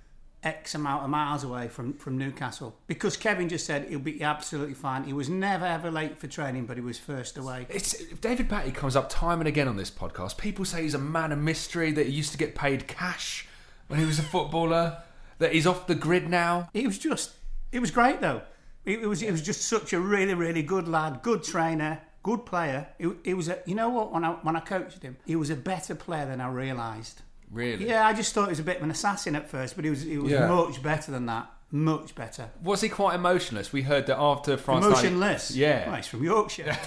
X 0.43 0.75
amount 0.75 1.03
of 1.03 1.09
miles 1.09 1.43
away 1.43 1.67
from, 1.67 1.93
from 1.93 2.17
Newcastle 2.17 2.77
because 2.85 3.17
Kevin 3.17 3.49
just 3.49 3.65
said 3.65 3.89
he'll 3.89 3.99
be 3.99 4.21
absolutely 4.21 4.75
fine. 4.75 5.03
He 5.03 5.13
was 5.13 5.29
never 5.29 5.65
ever 5.65 5.89
late 5.89 6.19
for 6.19 6.27
training, 6.27 6.65
but 6.65 6.77
he 6.77 6.83
was 6.83 6.99
first 6.99 7.37
away. 7.37 7.65
It's 7.69 7.93
David 8.21 8.47
Batty 8.47 8.71
comes 8.71 8.95
up 8.95 9.09
time 9.09 9.39
and 9.39 9.47
again 9.47 9.67
on 9.67 9.77
this 9.77 9.91
podcast. 9.91 10.37
People 10.37 10.63
say 10.63 10.83
he's 10.83 10.93
a 10.93 10.99
man 10.99 11.31
of 11.31 11.39
mystery, 11.39 11.91
that 11.91 12.05
he 12.05 12.11
used 12.11 12.31
to 12.31 12.37
get 12.37 12.55
paid 12.55 12.87
cash 12.87 13.47
when 13.87 13.99
he 13.99 14.05
was 14.05 14.19
a 14.19 14.23
footballer, 14.23 15.01
that 15.39 15.53
he's 15.53 15.65
off 15.65 15.87
the 15.87 15.95
grid 15.95 16.29
now. 16.29 16.69
He 16.71 16.85
was 16.85 16.99
just, 16.99 17.31
it 17.71 17.79
was 17.79 17.91
great 17.91 18.21
though. 18.21 18.41
It, 18.85 19.01
it 19.01 19.07
was, 19.07 19.21
it 19.21 19.31
was 19.31 19.41
just 19.41 19.63
such 19.63 19.91
a 19.91 19.99
really, 19.99 20.33
really 20.33 20.61
good 20.61 20.87
lad, 20.87 21.21
good 21.23 21.43
trainer, 21.43 22.01
good 22.21 22.45
player. 22.45 22.87
He, 22.99 23.09
he 23.25 23.33
was 23.33 23.49
a, 23.49 23.59
you 23.65 23.75
know 23.75 23.89
what? 23.89 24.13
When 24.13 24.23
I 24.23 24.31
when 24.43 24.55
I 24.55 24.59
coached 24.59 25.01
him, 25.01 25.17
he 25.25 25.35
was 25.35 25.49
a 25.49 25.55
better 25.55 25.95
player 25.95 26.25
than 26.25 26.39
I 26.41 26.49
realised. 26.49 27.23
Really? 27.51 27.87
Yeah, 27.87 28.05
I 28.05 28.13
just 28.13 28.33
thought 28.33 28.45
he 28.45 28.49
was 28.49 28.59
a 28.59 28.63
bit 28.63 28.77
of 28.77 28.83
an 28.83 28.91
assassin 28.91 29.35
at 29.35 29.49
first, 29.49 29.75
but 29.75 29.83
he 29.85 29.89
was, 29.91 30.01
he 30.03 30.17
was 30.17 30.31
Yeah. 30.31 30.47
much 30.47 30.81
better 30.83 31.11
than 31.11 31.25
that. 31.27 31.49
Much 31.69 32.15
better. 32.15 32.49
Was 32.63 32.79
he 32.81 32.87
quite 32.87 33.15
emotionless? 33.15 33.73
We 33.73 33.81
heard 33.81 34.05
that 34.07 34.17
after 34.17 34.55
France. 34.55 34.85
90 34.85 35.07
Emotionless. 35.07 35.51
Yeah. 35.51 35.87
Well, 35.87 35.95
he's 35.97 36.07
from 36.07 36.23
Yorkshire. 36.23 36.73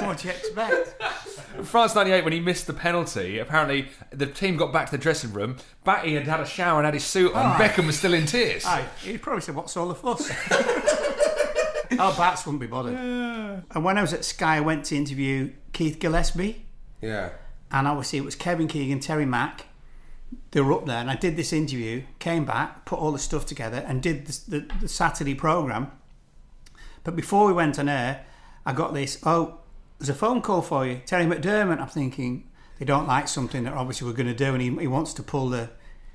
what 0.00 0.18
do 0.18 0.28
you 0.28 0.34
expect? 0.34 1.02
France 1.64 1.94
98, 1.94 2.24
when 2.24 2.32
he 2.34 2.40
missed 2.40 2.66
the 2.66 2.74
penalty, 2.74 3.38
apparently 3.38 3.88
the 4.10 4.26
team 4.26 4.56
got 4.58 4.70
back 4.72 4.86
to 4.90 4.92
the 4.92 5.02
dressing 5.02 5.32
room. 5.32 5.56
Batty 5.84 6.14
had 6.14 6.26
had 6.26 6.40
a 6.40 6.46
shower 6.46 6.78
and 6.80 6.84
had 6.84 6.92
his 6.94 7.04
suit 7.04 7.32
on. 7.34 7.58
Beckham 7.58 7.86
was 7.86 7.96
still 7.98 8.12
in 8.12 8.26
tears. 8.26 8.66
Aye, 8.66 8.84
he 9.02 9.16
probably 9.16 9.40
said, 9.40 9.54
"What's 9.54 9.74
all 9.76 9.88
the 9.88 9.94
fuss?" 9.94 10.30
Our 11.98 12.14
bats 12.16 12.44
wouldn't 12.44 12.60
be 12.60 12.66
bothered. 12.66 12.94
And 12.98 13.84
when 13.84 13.96
I 13.96 14.02
was 14.02 14.12
at 14.12 14.24
Sky, 14.24 14.56
I 14.56 14.60
went 14.60 14.84
to 14.86 14.96
interview 14.96 15.52
Keith 15.72 15.98
Gillespie, 15.98 16.66
Yeah. 17.00 17.30
And 17.70 17.86
obviously 17.86 18.18
it 18.18 18.24
was 18.24 18.34
Kevin 18.34 18.68
Keegan, 18.68 19.00
Terry 19.00 19.26
Mack. 19.26 19.66
They 20.50 20.60
were 20.60 20.72
up 20.72 20.86
there, 20.86 20.98
and 20.98 21.10
I 21.10 21.16
did 21.16 21.36
this 21.36 21.52
interview. 21.52 22.02
Came 22.18 22.44
back, 22.44 22.84
put 22.84 22.98
all 22.98 23.12
the 23.12 23.18
stuff 23.18 23.46
together, 23.46 23.84
and 23.86 24.02
did 24.02 24.26
the, 24.26 24.58
the, 24.60 24.74
the 24.80 24.88
Saturday 24.88 25.34
program. 25.34 25.92
But 27.04 27.14
before 27.14 27.46
we 27.46 27.52
went 27.52 27.78
on 27.78 27.88
air, 27.88 28.26
I 28.64 28.72
got 28.72 28.92
this. 28.94 29.20
Oh, 29.24 29.60
there's 29.98 30.08
a 30.08 30.14
phone 30.14 30.42
call 30.42 30.62
for 30.62 30.86
you, 30.86 31.00
Terry 31.06 31.24
McDermott. 31.24 31.80
I'm 31.80 31.88
thinking 31.88 32.48
they 32.78 32.84
don't 32.84 33.06
like 33.06 33.28
something 33.28 33.64
that 33.64 33.72
obviously 33.72 34.08
we're 34.08 34.14
going 34.14 34.26
to 34.26 34.34
do, 34.34 34.52
and 34.52 34.62
he, 34.62 34.70
he 34.70 34.86
wants 34.86 35.14
to 35.14 35.22
pull 35.22 35.48
the 35.48 35.70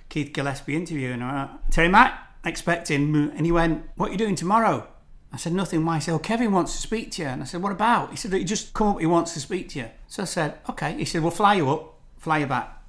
Keith 0.09 0.33
Gillespie 0.33 0.75
interview. 0.75 1.11
And 1.11 1.23
I 1.23 1.49
Terry 1.69 1.87
Mack, 1.87 2.19
expecting, 2.43 3.13
mm, 3.13 3.33
and 3.35 3.45
he 3.45 3.51
went, 3.51 3.85
"What 3.95 4.09
are 4.09 4.11
you 4.11 4.17
doing 4.17 4.35
tomorrow?" 4.35 4.87
I 5.33 5.37
said, 5.37 5.53
"Nothing." 5.53 5.85
Why? 5.85 5.95
He 5.95 6.01
said, 6.01 6.13
"Oh, 6.13 6.19
Kevin 6.19 6.51
wants 6.51 6.73
to 6.73 6.79
speak 6.81 7.11
to 7.11 7.21
you." 7.21 7.27
And 7.29 7.41
I 7.41 7.45
said, 7.45 7.61
"What 7.61 7.71
about?" 7.71 8.09
He 8.11 8.17
said, 8.17 8.33
"He 8.33 8.43
just 8.43 8.73
come 8.73 8.87
up. 8.87 8.99
He 8.99 9.05
wants 9.05 9.33
to 9.33 9.39
speak 9.39 9.69
to 9.69 9.79
you." 9.79 9.89
So 10.07 10.23
I 10.23 10.25
said, 10.25 10.59
"Okay." 10.69 10.93
He 10.97 11.05
said, 11.05 11.21
"We'll 11.21 11.31
fly 11.31 11.55
you 11.55 11.69
up, 11.69 11.93
fly 12.17 12.39
you 12.39 12.47
back." 12.47 12.81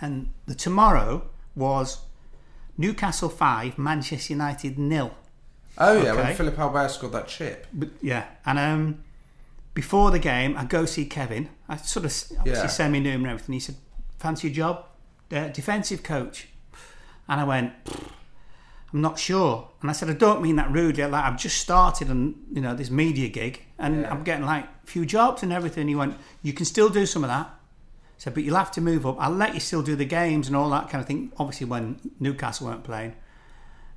And 0.00 0.30
the 0.46 0.54
tomorrow 0.54 1.28
was 1.54 1.98
Newcastle 2.78 3.28
five, 3.28 3.76
Manchester 3.78 4.32
United 4.32 4.78
nil. 4.78 5.12
Oh 5.78 6.00
yeah, 6.02 6.12
Okay. 6.12 6.22
when 6.22 6.36
Philippe 6.36 6.60
Albert 6.60 6.88
scored 6.90 7.12
that 7.12 7.28
chip. 7.28 7.66
But 7.72 7.90
yeah, 8.00 8.24
and 8.46 8.58
um, 8.58 9.04
before 9.74 10.10
the 10.10 10.18
game, 10.18 10.56
I 10.56 10.64
go 10.64 10.86
see 10.86 11.04
Kevin. 11.06 11.48
I 11.68 11.76
sort 11.76 12.04
of 12.06 12.12
obviously 12.38 12.62
Yeah. 12.64 12.66
semi 12.68 13.00
knew 13.00 13.10
him 13.10 13.22
and 13.22 13.30
everything. 13.32 13.52
He 13.54 13.60
said, 13.60 13.76
"Fancy 14.18 14.48
a 14.48 14.50
job, 14.50 14.86
uh, 15.30 15.48
defensive 15.48 16.02
coach?" 16.02 16.48
And 17.28 17.40
I 17.40 17.44
went, 17.44 17.72
"I'm 18.92 19.00
not 19.00 19.18
sure." 19.18 19.68
And 19.80 19.90
I 19.90 19.92
said, 19.92 20.10
"I 20.10 20.14
don't 20.14 20.42
mean 20.42 20.56
that 20.56 20.70
rudely. 20.70 21.04
Like 21.04 21.24
I've 21.24 21.38
just 21.38 21.58
started 21.58 22.10
on 22.10 22.34
you 22.52 22.60
know 22.60 22.74
this 22.74 22.90
media 22.90 23.28
gig, 23.28 23.62
and 23.78 24.06
I'm 24.06 24.22
getting 24.24 24.44
like 24.44 24.64
a 24.64 24.86
few 24.86 25.06
jobs 25.06 25.42
and 25.42 25.52
everything." 25.52 25.88
He 25.88 25.94
went, 25.94 26.16
"You 26.42 26.52
can 26.52 26.66
still 26.66 26.88
do 26.88 27.06
some 27.06 27.24
of 27.24 27.28
that." 27.28 27.46
I 27.46 28.18
said, 28.18 28.34
"But 28.34 28.44
you'll 28.44 28.56
have 28.56 28.72
to 28.72 28.80
move 28.80 29.06
up. 29.06 29.16
I'll 29.18 29.30
let 29.30 29.54
you 29.54 29.60
still 29.60 29.82
do 29.82 29.96
the 29.96 30.04
games 30.04 30.46
and 30.46 30.56
all 30.56 30.70
that 30.70 30.90
kind 30.90 31.00
of 31.00 31.06
thing." 31.06 31.32
Obviously, 31.38 31.66
when 31.66 31.98
Newcastle 32.20 32.66
weren't 32.68 32.84
playing. 32.84 33.14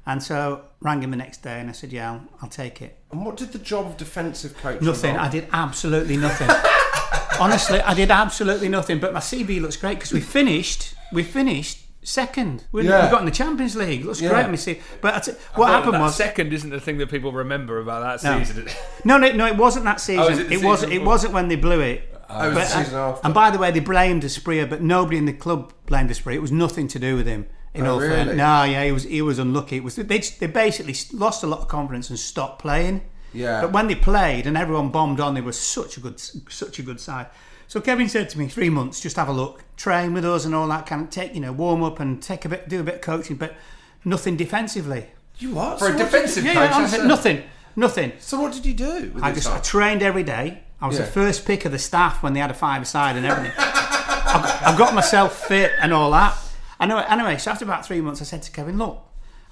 And 0.07 0.21
so 0.21 0.65
rang 0.81 1.01
him 1.01 1.11
the 1.11 1.17
next 1.17 1.41
day 1.41 1.59
and 1.59 1.69
I 1.69 1.73
said, 1.73 1.91
Yeah, 1.91 2.11
I'll, 2.11 2.21
I'll 2.43 2.49
take 2.49 2.81
it. 2.81 2.97
And 3.11 3.25
what 3.25 3.37
did 3.37 3.51
the 3.51 3.59
job 3.59 3.87
of 3.87 3.97
defensive 3.97 4.55
coach? 4.57 4.81
Nothing. 4.81 5.11
involve? 5.11 5.27
I 5.27 5.31
did 5.31 5.47
absolutely 5.51 6.17
nothing. 6.17 6.49
Honestly, 7.39 7.81
I 7.81 7.93
did 7.93 8.11
absolutely 8.11 8.69
nothing. 8.69 8.99
But 8.99 9.13
my 9.13 9.19
CV 9.19 9.59
looks 9.59 9.77
great 9.77 9.95
because 9.95 10.13
we 10.13 10.21
finished. 10.21 10.93
We 11.11 11.23
finished 11.23 11.84
second. 12.05 12.63
We, 12.71 12.83
Yeah. 12.87 13.05
we 13.05 13.11
got 13.11 13.19
in 13.21 13.25
the 13.25 13.31
Champions 13.31 13.75
League. 13.75 14.01
It 14.01 14.05
looks 14.05 14.21
Yeah. 14.21 14.29
great 14.29 14.45
on 14.45 14.51
my 14.51 14.57
CV. 14.57 14.81
But 15.01 15.13
I 15.15 15.19
t- 15.19 15.31
I 15.31 15.59
what 15.59 15.69
happened 15.69 15.95
that 15.95 16.01
was 16.01 16.15
second 16.15 16.53
isn't 16.53 16.69
the 16.69 16.79
thing 16.79 16.97
that 16.99 17.09
people 17.09 17.31
remember 17.31 17.79
about 17.79 18.21
that 18.21 18.45
season. 18.45 18.67
no, 19.03 19.17
no, 19.17 19.31
no. 19.31 19.45
It 19.47 19.57
wasn't 19.57 19.85
that 19.85 19.99
season. 19.99 20.23
Oh, 20.23 20.27
is 20.29 20.39
it 20.39 20.51
it 20.51 20.59
the 20.61 20.65
wasn't. 20.67 20.91
season 20.91 21.03
It 21.03 21.05
wasn't 21.05 21.33
when 21.33 21.47
they 21.47 21.55
blew 21.55 21.79
it. 21.81 22.11
Oh, 22.29 22.45
it 22.45 22.47
was 22.47 22.55
But, 22.55 22.67
the 22.69 22.75
uh, 22.75 22.83
season 22.83 22.99
after. 22.99 23.25
And 23.25 23.33
by 23.33 23.51
the 23.51 23.57
way, 23.59 23.71
they 23.71 23.79
blamed 23.79 24.23
Asprilla, 24.23 24.67
but 24.69 24.81
nobody 24.81 25.17
in 25.17 25.25
the 25.25 25.33
club 25.33 25.73
blamed 25.85 26.09
Asprilla. 26.09 26.35
It 26.35 26.41
was 26.41 26.51
nothing 26.51 26.87
to 26.89 26.99
do 26.99 27.15
with 27.15 27.27
him. 27.27 27.45
In 27.73 27.85
Oh, 27.85 27.93
all 27.95 27.99
really? 27.99 28.15
fairness, 28.15 28.35
no, 28.37 28.63
yeah, 28.63 28.85
he 28.85 28.91
was 28.93 29.03
he 29.03 29.21
was 29.21 29.37
unlucky. 29.37 29.75
It 29.77 29.83
was 29.83 29.95
they 29.97 30.03
they 30.39 30.47
basically 30.47 30.95
lost 31.11 31.43
a 31.43 31.47
lot 31.47 31.59
of 31.59 31.67
confidence 31.67 32.09
and 32.09 32.17
stopped 32.17 32.61
playing. 32.61 33.01
Yeah. 33.33 33.59
But 33.61 33.73
when 33.73 33.87
they 33.87 33.95
played 33.95 34.47
and 34.47 34.57
everyone 34.57 34.89
bombed 34.89 35.19
on, 35.19 35.33
they 35.33 35.41
were 35.41 35.51
such 35.51 35.97
a 35.97 35.99
good 35.99 36.17
such 36.49 36.79
a 36.79 36.81
good 36.81 37.01
side. 37.01 37.25
So 37.67 37.81
Kevin 37.81 38.07
said 38.07 38.29
to 38.29 38.37
me, 38.39 38.47
three 38.47 38.69
months, 38.69 38.99
just 39.01 39.15
have 39.15 39.27
a 39.27 39.33
look, 39.33 39.63
train 39.75 40.13
with 40.13 40.23
us 40.25 40.45
and 40.45 40.53
all 40.53 40.67
that 40.67 40.85
kind 40.85 41.01
of 41.03 41.09
take, 41.09 41.33
you 41.33 41.41
know, 41.41 41.51
warm 41.51 41.83
up 41.83 41.99
and 41.99 42.21
take 42.21 42.45
a 42.45 42.49
bit, 42.49 42.69
do 42.69 42.79
a 42.79 42.83
bit 42.83 42.95
of 42.95 43.01
coaching, 43.01 43.35
but 43.37 43.55
nothing 44.03 44.37
defensively. 44.37 45.07
You 45.39 45.53
what? 45.55 45.79
For 45.79 45.85
a 45.85 45.87
So 45.91 45.93
what 45.97 46.03
defensive 46.05 46.43
you- 46.45 46.51
Yeah, 46.51 46.55
coach, 46.67 46.69
yeah, 46.71 46.77
honestly, 46.77 46.99
a- 46.99 47.03
nothing, 47.05 47.43
nothing. 47.75 48.11
So 48.19 48.39
what 48.39 48.53
did 48.53 48.65
you 48.65 48.73
do? 48.73 49.11
With 49.13 49.23
I 49.23 49.31
this 49.31 49.43
just 49.45 49.55
I 49.55 49.59
trained 49.59 50.01
every 50.03 50.23
day. 50.23 50.61
I 50.79 50.87
was 50.87 50.97
Yeah. 50.99 51.05
the 51.05 51.11
first 51.11 51.45
pick 51.45 51.65
of 51.65 51.71
the 51.71 51.79
staff 51.79 52.21
when 52.21 52.33
they 52.33 52.39
had 52.39 52.51
a 52.51 52.55
five 52.55 52.87
side 52.87 53.15
and 53.15 53.25
everything. 53.25 53.53
I, 53.57 54.61
I 54.73 54.77
got 54.77 54.93
myself 54.93 55.45
fit 55.47 55.71
and 55.81 55.91
all 55.93 56.11
that. 56.11 56.37
Anyway, 56.79 57.03
anyway, 57.09 57.37
so 57.37 57.51
after 57.51 57.65
about 57.65 57.85
three 57.85 58.01
months, 58.01 58.21
I 58.21 58.25
said 58.25 58.43
to 58.43 58.51
Kevin, 58.51 58.77
"Look, 58.77 59.01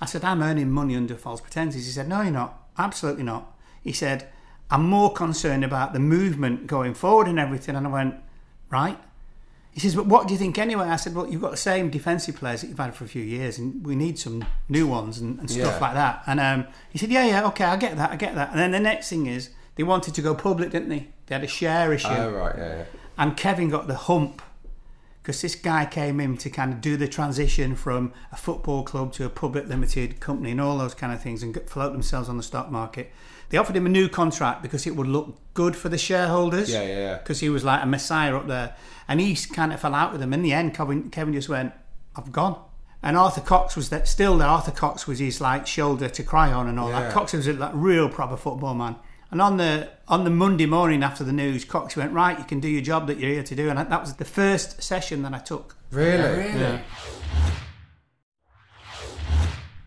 I 0.01 0.05
said 0.05 0.23
I'm 0.23 0.43
earning 0.43 0.69
money 0.69 0.95
under 0.95 1.15
false 1.15 1.39
pretenses." 1.41 1.85
He 1.85 1.91
said, 1.91 2.07
"No, 2.09 2.21
you're 2.21 2.31
not. 2.31 2.61
Absolutely 2.77 3.23
not." 3.23 3.51
He 3.81 3.93
said, 3.93 4.27
"I'm 4.73 4.85
more 4.89 5.11
concerned 5.13 5.63
about 5.63 5.93
the 5.93 5.99
movement 5.99 6.67
going 6.67 6.93
forward 6.93 7.27
and 7.27 7.39
everything." 7.39 7.75
And 7.75 7.85
I 7.87 7.89
went, 7.89 8.15
"Right." 8.69 8.99
He 9.71 9.79
says, 9.79 9.95
"But 9.95 10.05
what 10.05 10.27
do 10.27 10.33
you 10.33 10.39
think 10.39 10.57
anyway?" 10.57 10.87
I 10.87 10.97
said, 10.97 11.15
"Well, 11.15 11.27
you've 11.29 11.41
got 11.41 11.51
the 11.51 11.57
same 11.71 11.89
defensive 11.89 12.35
players 12.35 12.61
that 12.61 12.67
you've 12.67 12.77
had 12.77 12.93
for 12.95 13.05
a 13.05 13.07
few 13.07 13.23
years, 13.23 13.57
and 13.57 13.85
we 13.85 13.95
need 13.95 14.19
some 14.19 14.45
new 14.69 14.85
ones 14.87 15.17
and, 15.19 15.39
and 15.39 15.49
stuff 15.49 15.75
Yeah. 15.75 15.85
like 15.87 15.93
that." 15.95 16.23
And 16.27 16.39
um, 16.39 16.67
he 16.91 16.97
said, 16.99 17.09
"Yeah, 17.09 17.25
yeah, 17.25 17.47
okay, 17.47 17.65
I 17.65 17.75
get 17.77 17.97
that, 17.97 18.11
I 18.11 18.15
get 18.15 18.35
that." 18.35 18.49
And 18.51 18.59
then 18.59 18.71
the 18.71 18.79
next 18.79 19.09
thing 19.09 19.25
is 19.25 19.49
they 19.75 19.83
wanted 19.83 20.13
to 20.15 20.21
go 20.21 20.35
public, 20.35 20.69
didn't 20.71 20.89
they? 20.89 21.07
They 21.25 21.35
had 21.35 21.43
a 21.43 21.47
share 21.47 21.91
issue, 21.93 22.07
Oh 22.09 22.31
right, 22.31 22.55
yeah, 22.57 22.75
yeah. 22.79 22.83
and 23.17 23.37
Kevin 23.37 23.69
got 23.69 23.87
the 23.87 23.95
hump 23.95 24.41
because 25.21 25.41
this 25.41 25.55
guy 25.55 25.85
came 25.85 26.19
in 26.19 26.35
to 26.37 26.49
kind 26.49 26.73
of 26.73 26.81
do 26.81 26.97
the 26.97 27.07
transition 27.07 27.75
from 27.75 28.11
a 28.31 28.35
football 28.35 28.83
club 28.83 29.13
to 29.13 29.25
a 29.25 29.29
public 29.29 29.67
limited 29.69 30.19
company 30.19 30.51
and 30.51 30.59
all 30.59 30.77
those 30.77 30.93
kind 30.93 31.13
of 31.13 31.21
things 31.21 31.41
and 31.41 31.57
float 31.69 31.93
themselves 31.93 32.27
on 32.27 32.35
the 32.37 32.43
stock 32.43 32.69
market. 32.69 33.09
They 33.53 33.59
offered 33.59 33.75
him 33.75 33.85
a 33.85 33.89
new 33.89 34.09
contract 34.09 34.63
because 34.63 34.87
it 34.87 34.95
would 34.95 35.05
look 35.05 35.37
good 35.53 35.75
for 35.75 35.87
the 35.87 35.97
shareholders. 35.99 36.71
Yeah, 36.71 36.81
yeah, 36.81 36.97
yeah. 36.97 37.17
Because 37.19 37.39
he 37.39 37.49
was 37.49 37.63
like 37.63 37.83
a 37.83 37.85
messiah 37.85 38.35
up 38.35 38.47
there, 38.47 38.73
and 39.07 39.21
he 39.21 39.35
kind 39.35 39.71
of 39.71 39.79
fell 39.79 39.93
out 39.93 40.11
with 40.11 40.21
them. 40.21 40.33
In 40.33 40.41
the 40.41 40.51
end, 40.51 40.73
Kevin, 40.73 41.11
Kevin 41.11 41.35
just 41.35 41.49
went, 41.49 41.71
"I've 42.15 42.31
gone," 42.31 42.59
And 43.03 43.15
Arthur 43.15 43.41
Cox 43.41 43.75
was 43.75 43.89
that 43.89 44.07
still 44.07 44.39
there. 44.39 44.47
Arthur 44.47 44.71
Cox 44.71 45.05
was 45.05 45.19
his 45.19 45.39
like 45.39 45.67
shoulder 45.67 46.09
to 46.09 46.23
cry 46.23 46.51
on 46.51 46.67
and 46.67 46.79
all 46.79 46.89
Yeah. 46.89 47.01
that. 47.01 47.13
Cox 47.13 47.33
was 47.33 47.45
a 47.45 47.53
like, 47.53 47.69
real 47.75 48.09
proper 48.09 48.37
football 48.37 48.73
man. 48.73 48.95
And 49.29 49.39
on 49.39 49.57
the 49.57 49.89
on 50.07 50.23
the 50.23 50.31
Monday 50.31 50.65
morning 50.65 51.03
after 51.03 51.23
the 51.23 51.31
news, 51.31 51.63
Cox 51.63 51.95
went 51.95 52.11
right. 52.11 52.39
You 52.39 52.45
can 52.45 52.59
do 52.59 52.67
your 52.67 52.81
job 52.81 53.05
that 53.05 53.19
you're 53.19 53.33
here 53.33 53.43
to 53.43 53.55
do. 53.55 53.69
And 53.69 53.77
that 53.77 54.01
was 54.01 54.15
the 54.15 54.25
first 54.25 54.81
session 54.81 55.21
that 55.21 55.33
I 55.35 55.37
took. 55.37 55.75
Really? 55.91 56.47
Yeah. 56.59 56.79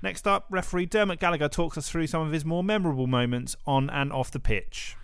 Next 0.06 0.28
up, 0.28 0.46
referee 0.50 0.86
Dermot 0.86 1.18
Gallagher 1.18 1.48
talks 1.48 1.76
us 1.76 1.90
through 1.90 2.06
some 2.06 2.24
of 2.24 2.30
his 2.30 2.44
more 2.44 2.62
memorable 2.62 3.08
moments 3.08 3.56
on 3.66 3.90
and 3.90 4.12
off 4.12 4.30
the 4.30 4.38
pitch. 4.38 4.94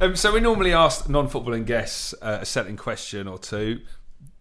Um, 0.00 0.16
so 0.16 0.32
we 0.32 0.40
normally 0.40 0.72
ask 0.72 1.10
non-footballing 1.10 1.66
guests 1.66 2.14
uh, 2.22 2.38
a 2.40 2.46
certain 2.46 2.78
question 2.78 3.28
or 3.28 3.38
two. 3.38 3.82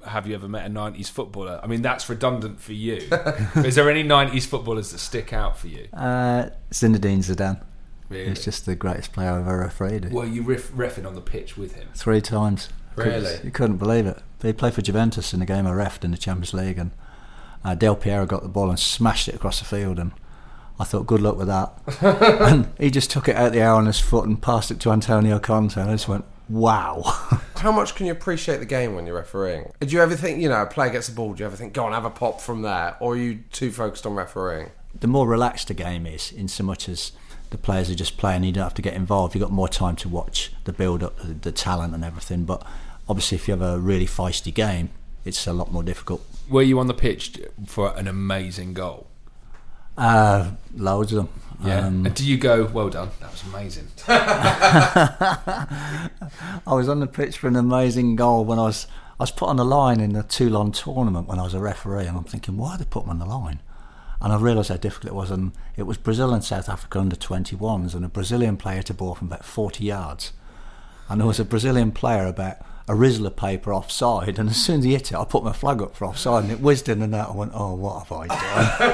Have 0.08 0.26
you 0.26 0.36
ever 0.36 0.48
met 0.48 0.66
a 0.66 0.70
'90s 0.70 1.12
footballer? 1.12 1.60
I 1.62 1.68
mean, 1.68 1.82
that's 1.82 2.08
redundant 2.08 2.62
for 2.62 2.72
you. 2.72 3.10
Is 3.56 3.76
there 3.76 3.90
any 3.90 4.06
'90s 4.06 4.46
footballers 4.46 4.94
that 4.94 5.00
stick 5.00 5.34
out 5.34 5.58
for 5.58 5.68
you? 5.68 5.90
Uh, 5.92 6.52
Zinedine 6.72 7.18
Zidane. 7.18 7.62
Really? 8.08 8.30
He's 8.30 8.46
just 8.46 8.66
the 8.66 8.78
greatest 8.78 9.12
player 9.12 9.32
I've 9.32 9.42
ever 9.42 9.58
refereed. 9.58 10.14
Were 10.14 10.26
you 10.26 10.44
ref- 10.44 10.72
refing 10.72 11.06
on 11.06 11.14
the 11.14 11.20
pitch 11.20 11.58
with 11.58 11.76
him? 11.76 11.90
Three 11.94 12.22
times. 12.22 12.70
Really? 12.96 13.38
You 13.44 13.52
couldn't 13.52 13.78
believe 13.78 14.06
it. 14.06 14.18
They 14.40 14.54
played 14.54 14.76
for 14.76 14.82
Juventus 14.82 15.34
in 15.34 15.42
a 15.42 15.46
game 15.46 15.68
I 15.68 15.72
refed 15.72 16.06
in 16.06 16.12
the 16.12 16.18
Champions 16.18 16.54
League, 16.54 16.78
and 16.78 16.92
uh, 17.64 17.76
Del 17.76 17.96
Piero 17.96 18.26
got 18.26 18.44
the 18.44 18.50
ball 18.50 18.70
and 18.70 18.80
smashed 18.80 19.28
it 19.28 19.36
across 19.36 19.60
the 19.60 19.66
field, 19.66 20.00
and 20.00 20.12
I 20.80 20.84
thought, 20.84 21.08
good 21.08 21.22
luck 21.22 21.38
with 21.38 21.48
that. 21.48 21.74
and 22.02 22.72
he 22.80 22.90
just 22.90 23.12
took 23.12 23.28
it 23.28 23.36
out 23.36 23.52
the 23.52 23.60
air 23.60 23.74
on 23.74 23.86
his 23.86 24.00
foot 24.00 24.26
and 24.28 24.42
passed 24.42 24.72
it 24.72 24.80
to 24.82 24.92
Antonio 24.92 25.40
Conte, 25.40 25.80
and 25.80 25.90
I 25.90 25.94
just 25.94 26.08
went, 26.08 26.26
wow. 26.50 27.02
How 27.58 27.72
much 27.72 27.96
can 27.96 28.08
you 28.08 28.12
appreciate 28.12 28.58
the 28.58 28.66
game 28.66 28.96
when 28.96 29.06
you're 29.06 29.16
refereeing? 29.16 29.72
Do 29.80 29.88
you 29.88 30.02
ever 30.02 30.16
think, 30.16 30.42
you 30.42 30.50
know, 30.50 30.62
a 30.62 30.66
player 30.66 30.92
gets 30.92 31.08
the 31.08 31.16
ball, 31.16 31.34
do 31.34 31.42
you 31.42 31.46
ever 31.46 31.56
think, 31.56 31.74
go 31.74 31.86
on, 31.86 31.94
have 31.94 32.06
a 32.06 32.10
pop 32.10 32.42
from 32.42 32.64
there? 32.64 32.98
Or 33.00 33.14
are 33.14 33.18
you 33.18 33.40
too 33.52 33.72
focused 33.72 34.06
on 34.06 34.16
refereeing? 34.16 34.72
the 35.00 35.08
more 35.08 35.28
relaxed 35.28 35.70
a 35.70 35.74
game 35.74 36.06
is, 36.06 36.32
in 36.32 36.48
so 36.48 36.64
much 36.64 36.90
as 36.90 37.12
the 37.50 37.58
players 37.58 37.90
are 37.90 37.96
just 37.96 38.18
playing, 38.18 38.44
you 38.44 38.52
don't 38.52 38.64
have 38.64 38.74
to 38.74 38.82
get 38.82 38.94
involved. 38.94 39.36
You've 39.36 39.44
got 39.44 39.52
more 39.52 39.68
time 39.68 39.96
to 39.98 40.10
watch 40.10 40.52
the 40.64 40.74
build 40.74 41.04
up, 41.04 41.18
the, 41.18 41.34
the 41.34 41.52
talent, 41.52 41.94
and 41.94 42.04
everything. 42.04 42.46
But 42.46 42.66
obviously, 43.08 43.38
if 43.38 43.48
you 43.48 43.54
have 43.54 43.62
a 43.62 43.80
really 43.80 44.06
feisty 44.06 44.54
game, 44.54 44.90
it's 45.26 45.48
a 45.48 45.54
lot 45.54 45.72
more 45.72 45.84
difficult. 45.84 46.26
Were 46.50 46.62
you 46.62 46.80
on 46.80 46.88
the 46.88 46.94
pitch 46.94 47.40
for 47.66 47.98
an 47.98 48.08
amazing 48.08 48.74
goal? 48.74 49.08
Uh, 49.98 50.52
loads 50.76 51.14
of 51.14 51.18
them. 51.18 51.30
Yeah. 51.64 51.88
Um, 51.88 52.06
and 52.06 52.16
do 52.16 52.26
you 52.26 52.38
go, 52.38 52.66
well 52.66 52.90
done, 52.90 53.10
that 53.20 53.32
was 53.32 53.44
amazing? 53.44 53.88
I 54.08 56.10
was 56.66 56.90
on 56.90 57.00
the 57.00 57.08
pitch 57.08 57.38
for 57.38 57.48
an 57.48 57.56
amazing 57.56 58.16
goal 58.16 58.46
when 58.46 58.58
I 58.58 58.64
was 58.64 58.88
I 59.22 59.24
was 59.24 59.32
put 59.32 59.50
on 59.50 59.58
the 59.58 59.66
line 59.66 60.00
in 60.00 60.14
the 60.14 60.24
Toulon 60.24 60.72
tournament 60.72 61.28
when 61.28 61.38
I 61.38 61.44
was 61.44 61.54
a 61.54 61.60
referee, 61.60 62.08
and 62.08 62.18
I'm 62.18 62.24
thinking, 62.24 62.58
why 62.58 62.72
did 62.72 62.88
they 62.88 62.90
put 62.90 63.06
me 63.06 63.12
on 63.12 63.20
the 63.20 63.26
line? 63.26 63.60
And 64.20 64.34
I 64.34 64.38
realised 64.38 64.70
how 64.70 64.78
difficult 64.78 65.12
it 65.12 65.16
was, 65.16 65.30
and 65.30 65.52
it 65.78 65.84
was 65.84 65.98
Brazil 65.98 66.34
and 66.34 66.44
South 66.44 66.68
Africa 66.68 67.00
under 67.00 67.16
21s, 67.16 67.94
and 67.94 68.04
a 68.04 68.10
Brazilian 68.10 68.58
player 68.58 68.82
to 68.82 68.96
ball 68.96 69.14
from 69.14 69.28
about 69.28 69.46
40 69.46 69.84
yards, 69.84 70.34
and 71.08 71.22
there 71.22 71.28
was 71.28 71.40
a 71.40 71.46
Brazilian 71.46 71.92
player 71.92 72.26
about 72.26 72.58
a 72.88 72.94
Rizzler 72.94 73.36
paper 73.36 73.74
offside, 73.74 74.40
and 74.40 74.50
as 74.50 74.58
soon 74.58 74.80
as 74.80 74.86
he 74.86 74.92
hit 74.94 75.12
it, 75.12 75.18
I 75.18 75.26
put 75.26 75.44
my 75.44 75.54
flag 75.54 75.82
up 75.82 75.96
for 75.96 76.06
offside, 76.06 76.44
and 76.44 76.52
it 76.52 76.60
whizzed 76.60 76.90
in 76.90 77.02
and 77.02 77.14
out. 77.16 77.30
I 77.30 77.34
went, 77.34 77.52
oh, 77.54 77.76
what 77.76 78.08
have 78.08 78.12
I 78.12 78.28
done? 78.28 78.92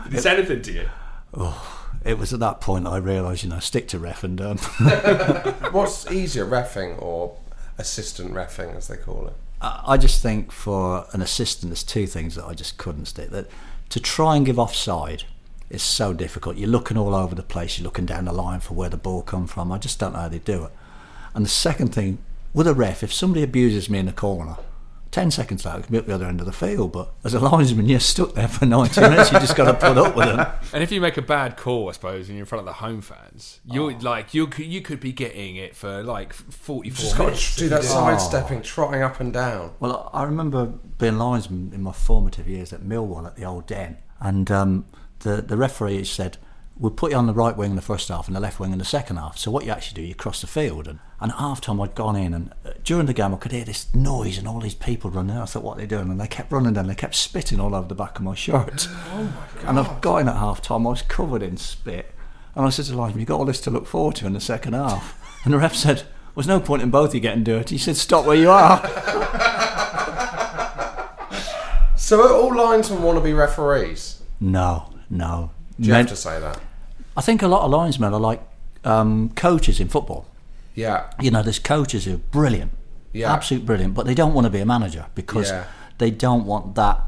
Did 0.10 0.14
it 0.14 0.22
say 0.22 0.36
anything 0.36 0.62
to 0.62 0.72
you? 0.72 0.88
oh, 1.34 1.88
it 2.04 2.18
was 2.18 2.32
at 2.32 2.40
that 2.40 2.60
point 2.60 2.84
that 2.84 2.90
I 2.90 2.96
realised, 2.96 3.44
you 3.44 3.50
know, 3.50 3.58
stick 3.58 3.88
to 3.88 3.98
ref 3.98 4.24
and 4.24 4.36
done. 4.38 4.58
Um, 4.80 4.86
What's 5.72 6.10
easier, 6.10 6.46
refing 6.46 7.00
or 7.00 7.38
assistant 7.78 8.32
refing, 8.32 8.76
as 8.76 8.88
they 8.88 8.96
call 8.96 9.28
it? 9.28 9.34
I 9.60 9.82
I 9.86 9.96
just 9.96 10.22
think 10.22 10.52
for 10.52 11.06
an 11.12 11.22
assistant, 11.22 11.70
there's 11.70 11.84
two 11.84 12.06
things 12.06 12.34
that 12.36 12.46
I 12.46 12.54
just 12.54 12.78
couldn't 12.78 13.06
stick. 13.06 13.30
That 13.30 13.48
to 13.90 14.00
try 14.00 14.36
and 14.36 14.46
give 14.46 14.58
offside 14.58 15.24
is 15.68 15.82
so 15.82 16.12
difficult. 16.12 16.56
You're 16.56 16.68
looking 16.68 16.96
all 16.96 17.14
over 17.14 17.34
the 17.34 17.42
place. 17.42 17.78
You're 17.78 17.84
looking 17.84 18.06
down 18.06 18.24
the 18.24 18.32
line 18.32 18.60
for 18.60 18.74
where 18.74 18.88
the 18.88 18.96
ball 18.96 19.22
come 19.22 19.46
from. 19.46 19.70
I 19.70 19.78
just 19.78 19.98
don't 19.98 20.12
know 20.14 20.20
how 20.20 20.28
they 20.28 20.38
do 20.38 20.64
it. 20.64 20.72
And 21.34 21.44
the 21.44 21.48
second 21.50 21.94
thing, 21.94 22.18
with 22.54 22.66
a 22.66 22.74
ref, 22.74 23.02
if 23.02 23.12
somebody 23.12 23.42
abuses 23.42 23.88
me 23.88 23.98
in 23.98 24.06
the 24.06 24.12
corner, 24.12 24.56
ten 25.12 25.30
seconds 25.30 25.64
later, 25.64 25.78
I 25.78 25.80
can 25.82 25.92
be 25.92 25.98
at 25.98 26.06
the 26.06 26.14
other 26.14 26.26
end 26.26 26.40
of 26.40 26.46
the 26.46 26.52
field. 26.52 26.92
But 26.92 27.12
as 27.24 27.34
a 27.34 27.40
linesman, 27.40 27.88
you're 27.88 28.00
stuck 28.00 28.34
there 28.34 28.48
for 28.48 28.66
90 28.66 29.00
minutes. 29.10 29.32
You 29.32 29.38
just 29.40 29.56
got 29.56 29.66
to 29.66 29.74
put 29.74 29.96
up 29.98 30.16
with 30.16 30.26
them. 30.26 30.46
And 30.72 30.82
if 30.82 30.90
you 30.92 31.00
make 31.00 31.16
a 31.16 31.22
bad 31.22 31.56
call, 31.56 31.88
I 31.88 31.92
suppose, 31.92 32.28
and 32.28 32.36
you're 32.36 32.42
in 32.42 32.46
front 32.46 32.60
of 32.60 32.66
the 32.66 32.74
home 32.84 33.00
fans, 33.00 33.60
you're 33.64 33.92
like 34.00 34.34
you 34.34 34.46
could 34.48 34.66
you 34.66 34.80
could 34.80 35.00
be 35.00 35.12
getting 35.12 35.56
it 35.56 35.74
for 35.76 36.02
like 36.02 36.32
44 36.32 36.96
Just 36.96 37.16
got 37.18 37.34
to 37.34 37.56
do 37.58 37.68
that 37.68 37.80
Oh. 37.80 37.84
sidestepping, 37.84 38.62
trotting 38.62 39.02
up 39.02 39.20
and 39.20 39.32
down. 39.32 39.72
Well, 39.80 40.10
I 40.12 40.24
remember 40.24 40.66
being 40.98 41.18
linesman 41.18 41.72
in 41.74 41.82
my 41.82 41.92
formative 41.92 42.48
years 42.48 42.72
at 42.72 42.80
Millwall 42.82 43.26
at 43.26 43.36
the 43.36 43.44
old 43.44 43.66
Den, 43.66 43.98
and 44.20 44.50
um, 44.50 44.84
the 45.20 45.42
the 45.42 45.56
referee 45.56 46.04
said, 46.04 46.38
"We'll 46.80 46.90
put 46.90 47.12
you 47.12 47.16
on 47.18 47.26
the 47.26 47.32
right 47.34 47.56
wing 47.56 47.70
in 47.70 47.76
the 47.76 47.82
first 47.82 48.08
half 48.08 48.26
and 48.26 48.34
the 48.34 48.40
left 48.40 48.58
wing 48.58 48.72
in 48.72 48.78
the 48.78 48.84
second 48.84 49.18
half." 49.18 49.38
So 49.38 49.50
what 49.52 49.64
you 49.64 49.70
actually 49.70 50.02
do, 50.02 50.08
you 50.08 50.14
cross 50.16 50.40
the 50.40 50.46
field, 50.48 50.88
and, 50.88 50.98
and 51.20 51.30
at 51.30 51.38
half 51.38 51.60
time 51.60 51.80
I'd 51.80 51.94
gone 51.94 52.16
in, 52.16 52.32
and 52.34 52.52
uh, 52.66 52.70
during 52.82 53.06
the 53.06 53.12
game 53.12 53.32
I 53.34 53.36
could 53.36 53.52
hear 53.52 53.64
this 53.64 53.94
noise 53.94 54.38
and 54.38 54.48
all 54.48 54.58
these 54.60 54.74
people 54.74 55.10
running. 55.10 55.36
I 55.36 55.44
thought, 55.44 55.62
"What 55.62 55.76
are 55.76 55.80
they 55.82 55.86
doing?" 55.86 56.10
And 56.10 56.20
they 56.20 56.26
kept 56.26 56.50
running 56.50 56.72
down. 56.72 56.86
They 56.88 56.94
kept 56.94 57.14
spitting 57.14 57.60
all 57.60 57.74
over 57.74 57.86
the 57.86 57.94
back 57.94 58.18
of 58.18 58.24
my 58.24 58.34
shirt. 58.34 58.88
Oh 59.12 59.22
my 59.24 59.30
god! 59.62 59.68
And 59.68 59.78
I've 59.78 60.00
got 60.00 60.16
in 60.18 60.28
at 60.28 60.36
half 60.36 60.62
time. 60.62 60.86
I 60.86 60.90
was 60.90 61.02
covered 61.02 61.42
in 61.42 61.56
spit, 61.58 62.14
and 62.54 62.64
I 62.64 62.70
said 62.70 62.86
to 62.86 62.92
the 62.92 62.98
linesman, 62.98 63.20
"You 63.20 63.26
got 63.26 63.38
all 63.38 63.44
this 63.44 63.60
to 63.62 63.70
look 63.70 63.86
forward 63.86 64.16
to 64.16 64.26
in 64.26 64.32
the 64.32 64.40
second 64.40 64.72
half." 64.72 65.16
And 65.44 65.54
the 65.54 65.58
ref 65.58 65.74
said. 65.74 66.02
There's 66.36 66.46
no 66.46 66.60
point 66.60 66.80
in 66.82 66.90
both 66.90 67.10
of 67.10 67.14
you 67.16 67.20
getting 67.20 67.44
dirty. 67.44 67.74
He 67.74 67.78
said, 67.78 67.96
"Stop 67.96 68.24
where 68.24 68.36
you 68.36 68.50
are." 68.50 68.80
So 71.96 72.22
are 72.26 72.32
all 72.32 72.52
linesmen 72.54 73.02
want 73.02 73.18
to 73.18 73.22
be 73.24 73.32
referees? 73.32 74.20
No, 74.40 74.90
no. 75.08 75.50
Do 75.78 75.86
you 75.86 75.92
Men- 75.92 76.00
have 76.06 76.08
to 76.10 76.16
say 76.16 76.40
that? 76.40 76.58
I 77.20 77.22
think 77.22 77.42
a 77.42 77.48
lot 77.48 77.62
of 77.66 77.70
linesmen 77.70 78.14
are 78.14 78.20
like 78.20 78.40
um, 78.82 79.28
coaches 79.36 79.78
in 79.78 79.88
football. 79.88 80.24
Yeah. 80.74 81.10
You 81.20 81.30
know, 81.30 81.42
there's 81.42 81.58
coaches 81.58 82.06
who 82.06 82.14
are 82.14 82.24
brilliant, 82.38 82.70
Yeah. 83.12 83.30
absolute 83.30 83.66
brilliant, 83.66 83.92
but 83.92 84.06
they 84.06 84.14
don't 84.14 84.32
want 84.32 84.46
to 84.46 84.50
be 84.50 84.60
a 84.60 84.64
manager 84.64 85.04
because 85.14 85.50
Yeah. 85.50 85.64
they 85.98 86.10
don't 86.10 86.46
want 86.46 86.76
that, 86.76 86.98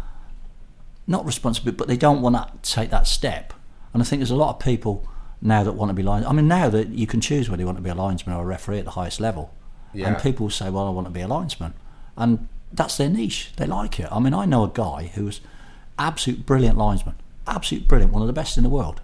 not 1.07 1.25
responsibility, 1.25 1.79
but 1.79 1.88
they 1.88 1.96
don't 1.96 2.20
want 2.20 2.37
to 2.37 2.46
take 2.77 2.90
that 2.90 3.07
step. 3.07 3.55
And 3.94 4.03
I 4.03 4.05
think 4.05 4.20
there's 4.20 4.31
a 4.31 4.37
lot 4.37 4.51
of 4.51 4.59
people 4.59 5.07
now 5.40 5.64
that 5.64 5.72
want 5.72 5.88
to 5.88 5.94
be 5.94 6.03
linesmen. 6.03 6.31
I 6.31 6.35
mean, 6.35 6.46
now 6.46 6.68
that 6.68 6.88
you 6.88 7.07
can 7.07 7.22
choose 7.22 7.48
whether 7.48 7.62
you 7.62 7.66
want 7.66 7.79
to 7.79 7.83
be 7.83 7.88
a 7.88 7.94
linesman 7.94 8.37
or 8.37 8.42
a 8.42 8.44
referee 8.44 8.81
at 8.81 8.85
the 8.85 8.90
highest 9.01 9.18
level, 9.18 9.55
Yeah. 9.94 10.09
and 10.09 10.18
people 10.18 10.51
say, 10.51 10.68
"Well, 10.68 10.87
I 10.87 10.90
want 10.90 11.07
to 11.07 11.11
be 11.11 11.22
a 11.22 11.27
linesman," 11.27 11.72
and 12.18 12.48
that's 12.70 12.98
their 12.98 13.09
niche. 13.09 13.55
They 13.57 13.66
like 13.66 13.98
it. 13.98 14.09
I 14.12 14.18
mean, 14.18 14.35
I 14.35 14.44
know 14.44 14.62
a 14.64 14.68
guy 14.68 15.11
who's 15.14 15.40
absolute 15.98 16.44
brilliant 16.44 16.77
linesman, 16.77 17.14
absolute 17.46 17.88
brilliant, 17.88 18.12
one 18.12 18.20
of 18.22 18.27
the 18.27 18.35
best 18.35 18.59
in 18.59 18.62
the 18.62 18.68
world. 18.68 19.01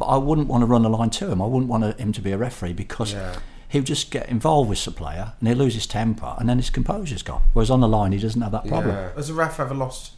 But 0.00 0.06
I 0.06 0.16
wouldn't 0.16 0.48
want 0.48 0.62
to 0.62 0.66
run 0.66 0.84
a 0.86 0.88
line 0.88 1.10
to 1.10 1.30
him. 1.30 1.42
I 1.42 1.46
wouldn't 1.46 1.68
want 1.70 2.00
him 2.00 2.10
to 2.12 2.22
be 2.22 2.32
a 2.32 2.38
referee 2.38 2.72
because 2.72 3.12
Yeah. 3.12 3.36
he'll 3.68 3.82
just 3.82 4.10
get 4.10 4.30
involved 4.30 4.70
with 4.70 4.82
the 4.82 4.90
player 4.90 5.34
and 5.38 5.46
he'll 5.48 5.58
lose 5.58 5.74
his 5.74 5.86
temper 5.86 6.34
and 6.38 6.48
then 6.48 6.56
his 6.56 6.70
composure's 6.70 7.22
gone. 7.22 7.42
Whereas 7.52 7.70
on 7.70 7.80
the 7.80 7.86
line, 7.88 8.12
he 8.12 8.18
doesn't 8.18 8.40
have 8.40 8.52
that 8.52 8.66
problem. 8.66 8.96
Yeah. 8.96 9.10
Has 9.14 9.28
a 9.28 9.34
ref 9.34 9.60
ever 9.60 9.74
lost, 9.74 10.12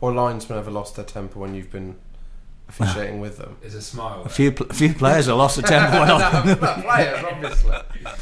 or 0.00 0.12
linesman 0.12 0.58
ever 0.58 0.72
lost 0.72 0.96
their 0.96 1.04
temper 1.04 1.38
when 1.38 1.54
you've 1.54 1.70
been 1.70 1.94
officiating 2.68 3.20
with 3.20 3.38
them? 3.38 3.58
Is 3.62 3.76
a 3.76 3.80
smile. 3.80 4.22
A 4.24 4.28
few, 4.28 4.52
a 4.68 4.74
few 4.74 4.92
players 4.92 5.26
have 5.26 5.36
lost 5.36 5.54
the 5.54 5.62
temper 5.62 6.00
when 6.00 6.10
I. 6.10 6.44
No, 6.44 6.82
players, 6.82 7.24
obviously. 7.24 7.76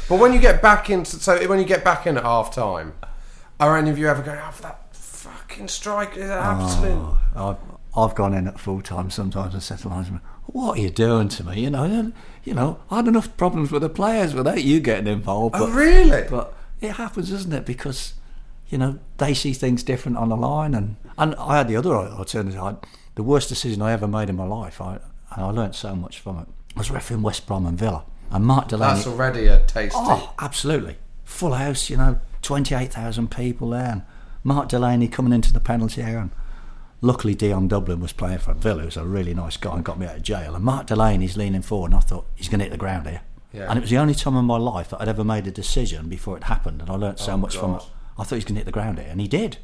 But 0.07 0.19
when 0.19 0.33
you 0.33 0.39
get 0.39 0.61
back 0.61 0.91
into, 0.91 1.17
so 1.19 1.47
when 1.49 1.57
you 1.57 1.65
get 1.65 1.83
back 1.83 2.05
in 2.05 2.15
at 2.15 2.23
half 2.23 2.53
time, 2.53 2.93
are 3.59 3.75
any 3.75 3.89
of 3.89 3.97
you 3.97 4.07
ever 4.07 4.21
going, 4.21 4.37
oh, 4.39 4.53
that 4.61 4.95
fucking 4.95 5.67
strike 5.67 6.15
is 6.15 6.29
oh, 6.29 6.33
absolute. 6.33 6.91
Oh, 7.35 7.49
I've, 7.49 7.57
I've 8.11 8.15
gone 8.15 8.35
in 8.35 8.47
at 8.47 8.59
full 8.59 8.81
time 8.83 9.09
sometimes 9.09 9.55
and 9.55 9.63
said 9.63 9.79
to 9.79 9.89
linesman, 9.89 10.21
"What 10.47 10.77
are 10.77 10.81
you 10.81 10.89
doing 10.89 11.29
to 11.29 11.43
me?" 11.43 11.61
You 11.61 11.69
know, 11.69 12.11
you 12.43 12.53
know, 12.53 12.79
I 12.89 12.97
had 12.97 13.07
enough 13.07 13.35
problems 13.37 13.71
with 13.71 13.81
the 13.81 13.89
players 13.89 14.33
without 14.33 14.63
you 14.63 14.79
getting 14.79 15.07
involved. 15.07 15.55
Oh, 15.57 15.69
really? 15.69 16.27
But 16.29 16.53
it 16.81 16.91
happens, 16.91 17.29
doesn't 17.29 17.53
it? 17.53 17.65
Because 17.65 18.13
you 18.69 18.77
know 18.77 18.99
they 19.17 19.33
see 19.33 19.53
things 19.53 19.83
different 19.83 20.17
on 20.17 20.29
the 20.29 20.37
line, 20.37 20.73
and 20.73 20.95
and 21.17 21.35
I 21.35 21.57
had 21.57 21.67
the 21.67 21.75
other 21.75 21.95
alternative. 21.95 22.59
I, 22.59 22.75
the 23.15 23.23
worst 23.23 23.49
decision 23.49 23.81
I 23.81 23.91
ever 23.91 24.07
made 24.07 24.29
in 24.29 24.35
my 24.35 24.45
life, 24.45 24.81
I 24.81 24.99
and 25.35 25.45
I 25.45 25.49
learnt 25.49 25.75
so 25.75 25.95
much 25.95 26.19
from 26.19 26.39
it. 26.39 26.47
I 26.75 26.79
was 26.79 26.91
refereeing 26.91 27.21
West 27.21 27.47
Brom 27.47 27.65
and 27.65 27.77
Villa, 27.77 28.03
and 28.31 28.45
Mark 28.45 28.67
Delaney. 28.67 28.95
That's 28.95 29.07
already 29.07 29.47
a 29.47 29.59
tasty. 29.65 29.97
Oh, 29.99 30.33
absolutely. 30.39 30.97
Full 31.23 31.53
house, 31.53 31.89
you 31.89 31.97
know, 31.97 32.19
28,000 32.41 33.29
people 33.29 33.69
there. 33.71 33.91
And 33.91 34.01
Mark 34.43 34.69
Delaney 34.69 35.07
coming 35.07 35.33
into 35.33 35.51
the 35.51 35.59
penalty 35.59 36.01
area. 36.01 36.19
And 36.19 36.31
luckily, 37.01 37.35
Dion 37.35 37.67
Dublin 37.67 37.99
was 37.99 38.13
playing 38.13 38.39
for 38.39 38.53
Villa, 38.53 38.83
who's 38.83 38.97
a 38.97 39.05
really 39.05 39.33
nice 39.33 39.57
guy 39.57 39.75
and 39.75 39.83
got 39.83 39.99
me 39.99 40.05
out 40.05 40.17
of 40.17 40.21
jail. 40.23 40.55
And 40.55 40.63
Mark 40.63 40.87
Delaney's 40.87 41.37
leaning 41.37 41.61
forward, 41.61 41.91
and 41.91 41.95
I 41.97 42.01
thought, 42.01 42.25
he's 42.35 42.49
going 42.49 42.59
to 42.59 42.65
hit 42.65 42.71
the 42.71 42.77
ground 42.77 43.07
here. 43.07 43.21
Yeah. 43.53 43.67
And 43.69 43.77
it 43.77 43.81
was 43.81 43.89
the 43.89 43.97
only 43.97 44.13
time 44.15 44.35
in 44.35 44.45
my 44.45 44.57
life 44.57 44.89
that 44.89 45.01
I'd 45.01 45.07
ever 45.07 45.23
made 45.23 45.47
a 45.47 45.51
decision 45.51 46.09
before 46.09 46.37
it 46.37 46.43
happened. 46.43 46.81
And 46.81 46.89
I 46.89 46.95
learnt 46.95 47.19
so 47.19 47.31
Oh, 47.33 47.37
much 47.37 47.55
from 47.57 47.75
it. 47.75 47.83
I 48.17 48.23
thought 48.23 48.29
he 48.31 48.35
was 48.35 48.45
going 48.45 48.55
to 48.55 48.59
hit 48.59 48.65
the 48.65 48.71
ground 48.71 48.99
here. 48.99 49.07
And 49.09 49.21
he 49.21 49.27
did. 49.27 49.57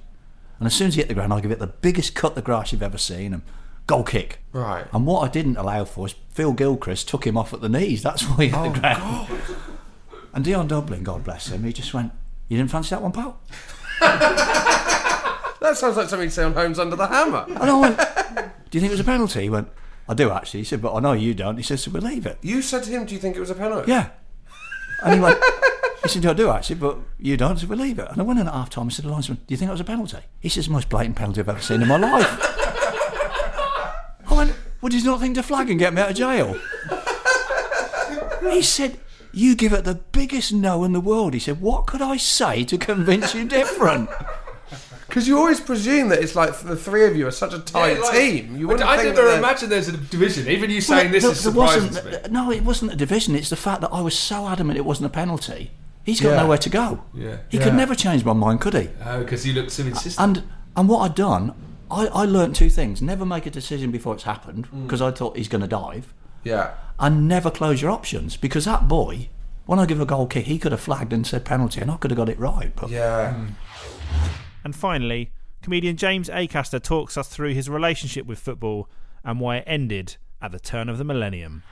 And 0.60 0.68
as 0.68 0.74
soon 0.74 0.88
as 0.88 0.96
he 0.96 1.02
hit 1.02 1.10
the 1.10 1.14
ground, 1.14 1.34
I 1.34 1.42
give 1.42 1.52
it 1.52 1.60
the 1.60 1.68
biggest 1.68 2.16
cut 2.16 2.36
the 2.36 2.42
grass 2.42 2.72
you've 2.72 2.82
ever 2.84 2.98
seen. 2.98 3.34
And 3.34 3.42
goal 3.88 4.04
kick. 4.04 4.40
Right. 4.54 4.86
And 4.94 5.06
what 5.06 5.22
I 5.22 5.28
didn't 5.28 5.58
allow 5.58 5.84
for 5.86 6.08
is 6.08 6.16
Phil 6.30 6.54
Gilchrist 6.54 7.10
took 7.10 7.28
him 7.28 7.38
off 7.38 7.54
at 7.54 7.60
the 7.62 7.70
knees. 7.70 8.02
That's 8.04 8.24
why 8.24 8.46
he 8.46 8.50
hit 8.50 8.58
Oh, 8.58 8.72
the 8.72 8.80
ground. 8.80 9.28
And 10.34 10.46
Dion 10.46 10.68
Dublin, 10.68 11.04
God 11.04 11.24
bless 11.26 11.50
him, 11.50 11.64
he 11.64 11.74
just 11.74 11.94
went, 11.94 12.12
You 12.48 12.58
didn't 12.58 12.72
fancy 12.72 12.92
that 12.92 13.02
one, 13.04 13.12
pal? 13.12 13.40
That 15.64 15.78
sounds 15.78 15.96
like 15.96 16.10
something 16.10 16.26
you'd 16.26 16.34
say 16.34 16.44
on 16.44 16.54
Homes 16.54 16.78
Under 16.78 16.98
the 16.98 17.08
Hammer. 17.08 17.46
And 17.48 17.58
I 17.70 17.80
went, 17.80 17.98
Do 17.98 18.78
you 18.78 18.82
think 18.82 18.92
it 18.92 18.92
was 18.92 19.00
a 19.00 19.06
penalty? 19.06 19.44
He 19.44 19.50
went, 19.50 19.70
I 20.10 20.14
do 20.14 20.30
actually. 20.30 20.60
He 20.60 20.66
said, 20.66 20.82
But 20.82 20.94
I 20.94 21.00
know 21.00 21.14
you 21.14 21.34
don't. 21.34 21.56
He 21.56 21.64
says, 21.64 21.82
So 21.82 21.92
we'll 21.92 22.04
leave 22.04 22.26
it. 22.26 22.38
You 22.42 22.62
said 22.62 22.84
to 22.84 22.90
him, 22.92 23.06
"Do 23.06 23.14
you 23.16 23.20
think 23.22 23.38
it 23.38 23.40
was 23.40 23.50
a 23.50 23.56
penalty?" 23.56 23.90
Yeah. 23.90 24.10
And 25.02 25.14
he 25.14 25.20
went, 25.22 25.42
He 26.04 26.10
said, 26.10 26.26
I 26.26 26.34
do 26.34 26.50
actually, 26.50 26.76
but 26.76 26.98
you 27.18 27.38
don't, 27.38 27.58
so 27.58 27.68
we'll 27.68 27.80
leave 27.80 27.98
it. 27.98 28.10
And 28.12 28.20
I 28.20 28.24
went 28.26 28.42
in 28.42 28.48
at 28.48 28.54
half 28.54 28.70
time 28.72 28.84
and 28.84 28.94
said 28.94 29.04
to 29.04 29.08
the 29.08 29.14
linesman, 29.14 29.38
Do 29.48 29.54
you 29.54 29.58
think 29.58 29.70
that 29.70 29.74
was 29.74 29.80
a 29.80 29.86
penalty? 29.86 30.18
He 30.42 30.50
says, 30.50 30.66
The 30.66 30.74
most 30.74 30.90
blatant 30.90 31.16
penalty 31.16 31.40
I've 31.40 31.48
ever 31.48 31.62
seen 31.62 31.82
in 31.82 31.88
my 31.88 31.96
life. 31.96 32.28
I 34.28 34.34
went, 34.36 34.54
Well, 34.82 34.90
did 34.90 35.02
you 35.02 35.06
not 35.12 35.22
think 35.22 35.36
to 35.36 35.44
flag 35.44 35.70
and 35.70 35.80
get 35.80 35.94
me 35.94 36.02
out 36.02 36.10
of 36.10 36.18
jail? 36.18 36.60
He 38.52 38.62
said, 38.62 39.00
You 39.32 39.56
give 39.56 39.72
it 39.72 39.86
the 39.86 39.96
biggest 39.96 40.52
no 40.52 40.84
in 40.84 40.92
the 40.92 41.00
world. 41.00 41.34
He 41.34 41.40
said, 41.40 41.62
What 41.62 41.86
could 41.86 42.02
I 42.02 42.18
say 42.18 42.66
to 42.66 42.78
convince 42.78 43.34
you 43.34 43.46
different? 43.46 44.10
Because 45.14 45.28
you 45.28 45.38
always 45.38 45.60
presume 45.62 46.10
that 46.10 46.24
it's 46.24 46.36
like 46.36 46.58
the 46.62 46.76
three 46.76 47.06
of 47.06 47.16
you 47.16 47.28
are 47.28 47.32
such 47.32 47.54
a 47.54 47.60
tight 47.60 47.98
Yeah, 47.98 48.00
like- 48.00 48.18
team. 48.18 48.56
You 48.58 48.68
wouldn't 48.68 48.90
I 48.90 48.98
think 48.98 49.14
never 49.16 49.28
that 49.28 49.38
imagined 49.38 49.72
there's 49.72 49.88
a 49.88 49.92
division. 49.96 50.48
Even 50.48 50.72
you 50.72 50.82
saying 50.82 51.06
Well, 51.06 51.12
this 51.14 51.22
there- 51.24 51.32
is 51.34 51.44
there 51.44 51.52
surprising 51.54 51.88
wasn't- 51.90 52.24
to 52.24 52.30
me. 52.30 52.34
No, 52.34 52.50
it 52.52 52.64
wasn't 52.64 52.94
a 52.94 52.96
division. 52.96 53.36
It's 53.36 53.52
the 53.52 53.56
fact 53.56 53.82
that 53.82 53.92
I 53.94 54.02
was 54.02 54.18
so 54.18 54.48
adamant 54.48 54.80
it 54.80 54.86
wasn't 54.86 55.06
a 55.06 55.10
penalty. 55.12 55.70
He's 56.04 56.20
got 56.20 56.30
Yeah. 56.30 56.38
nowhere 56.38 56.58
to 56.58 56.70
go. 56.70 57.02
Yeah. 57.14 57.36
He 57.48 57.58
Yeah. 57.60 57.64
could 57.66 57.76
never 57.76 57.94
change 57.94 58.26
my 58.26 58.34
mind, 58.34 58.60
could 58.62 58.74
he? 58.74 58.90
Oh, 59.06 59.20
because 59.20 59.44
he 59.44 59.54
looked 59.54 59.70
so 59.72 59.84
insistent. 59.84 60.38
And 60.40 60.44
and 60.76 60.90
what 60.90 61.02
I'd 61.02 61.14
done, 61.14 61.54
I, 61.92 62.08
I 62.08 62.26
learnt 62.26 62.56
two 62.56 62.72
things: 62.72 63.00
never 63.00 63.24
make 63.24 63.46
a 63.46 63.52
decision 63.52 63.92
before 63.92 64.16
it's 64.16 64.24
happened, 64.24 64.68
Mm. 64.76 64.84
because 64.88 65.00
I 65.04 65.12
thought 65.12 65.38
he's 65.38 65.48
going 65.48 65.62
to 65.62 65.68
dive, 65.68 66.12
Yeah. 66.44 66.70
and 67.00 67.28
never 67.28 67.52
close 67.52 67.84
your 67.84 67.92
options, 67.92 68.36
because 68.36 68.66
that 68.66 68.88
boy, 68.88 69.30
when 69.68 69.78
I 69.78 69.86
give 69.86 70.02
a 70.02 70.06
goal 70.08 70.26
kick, 70.26 70.46
he 70.48 70.58
could 70.58 70.72
have 70.72 70.82
flagged 70.82 71.14
and 71.14 71.28
said 71.28 71.46
penalty, 71.46 71.82
and 71.82 71.92
I 71.92 71.98
could 71.98 72.10
have 72.10 72.18
got 72.18 72.30
it 72.30 72.40
right. 72.40 72.72
But 72.76 72.90
Yeah. 72.90 73.34
And 74.64 74.76
finally, 74.76 75.32
comedian 75.62 75.98
James 75.98 76.30
Acaster 76.30 76.82
talks 76.82 77.18
us 77.18 77.28
through 77.28 77.54
his 77.54 77.70
relationship 77.70 78.26
with 78.26 78.40
football 78.40 78.90
and 79.24 79.40
why 79.40 79.58
it 79.58 79.64
ended 79.68 80.18
at 80.42 80.52
the 80.52 80.60
turn 80.60 80.90
of 80.90 80.98
the 80.98 81.04
millennium. 81.04 81.64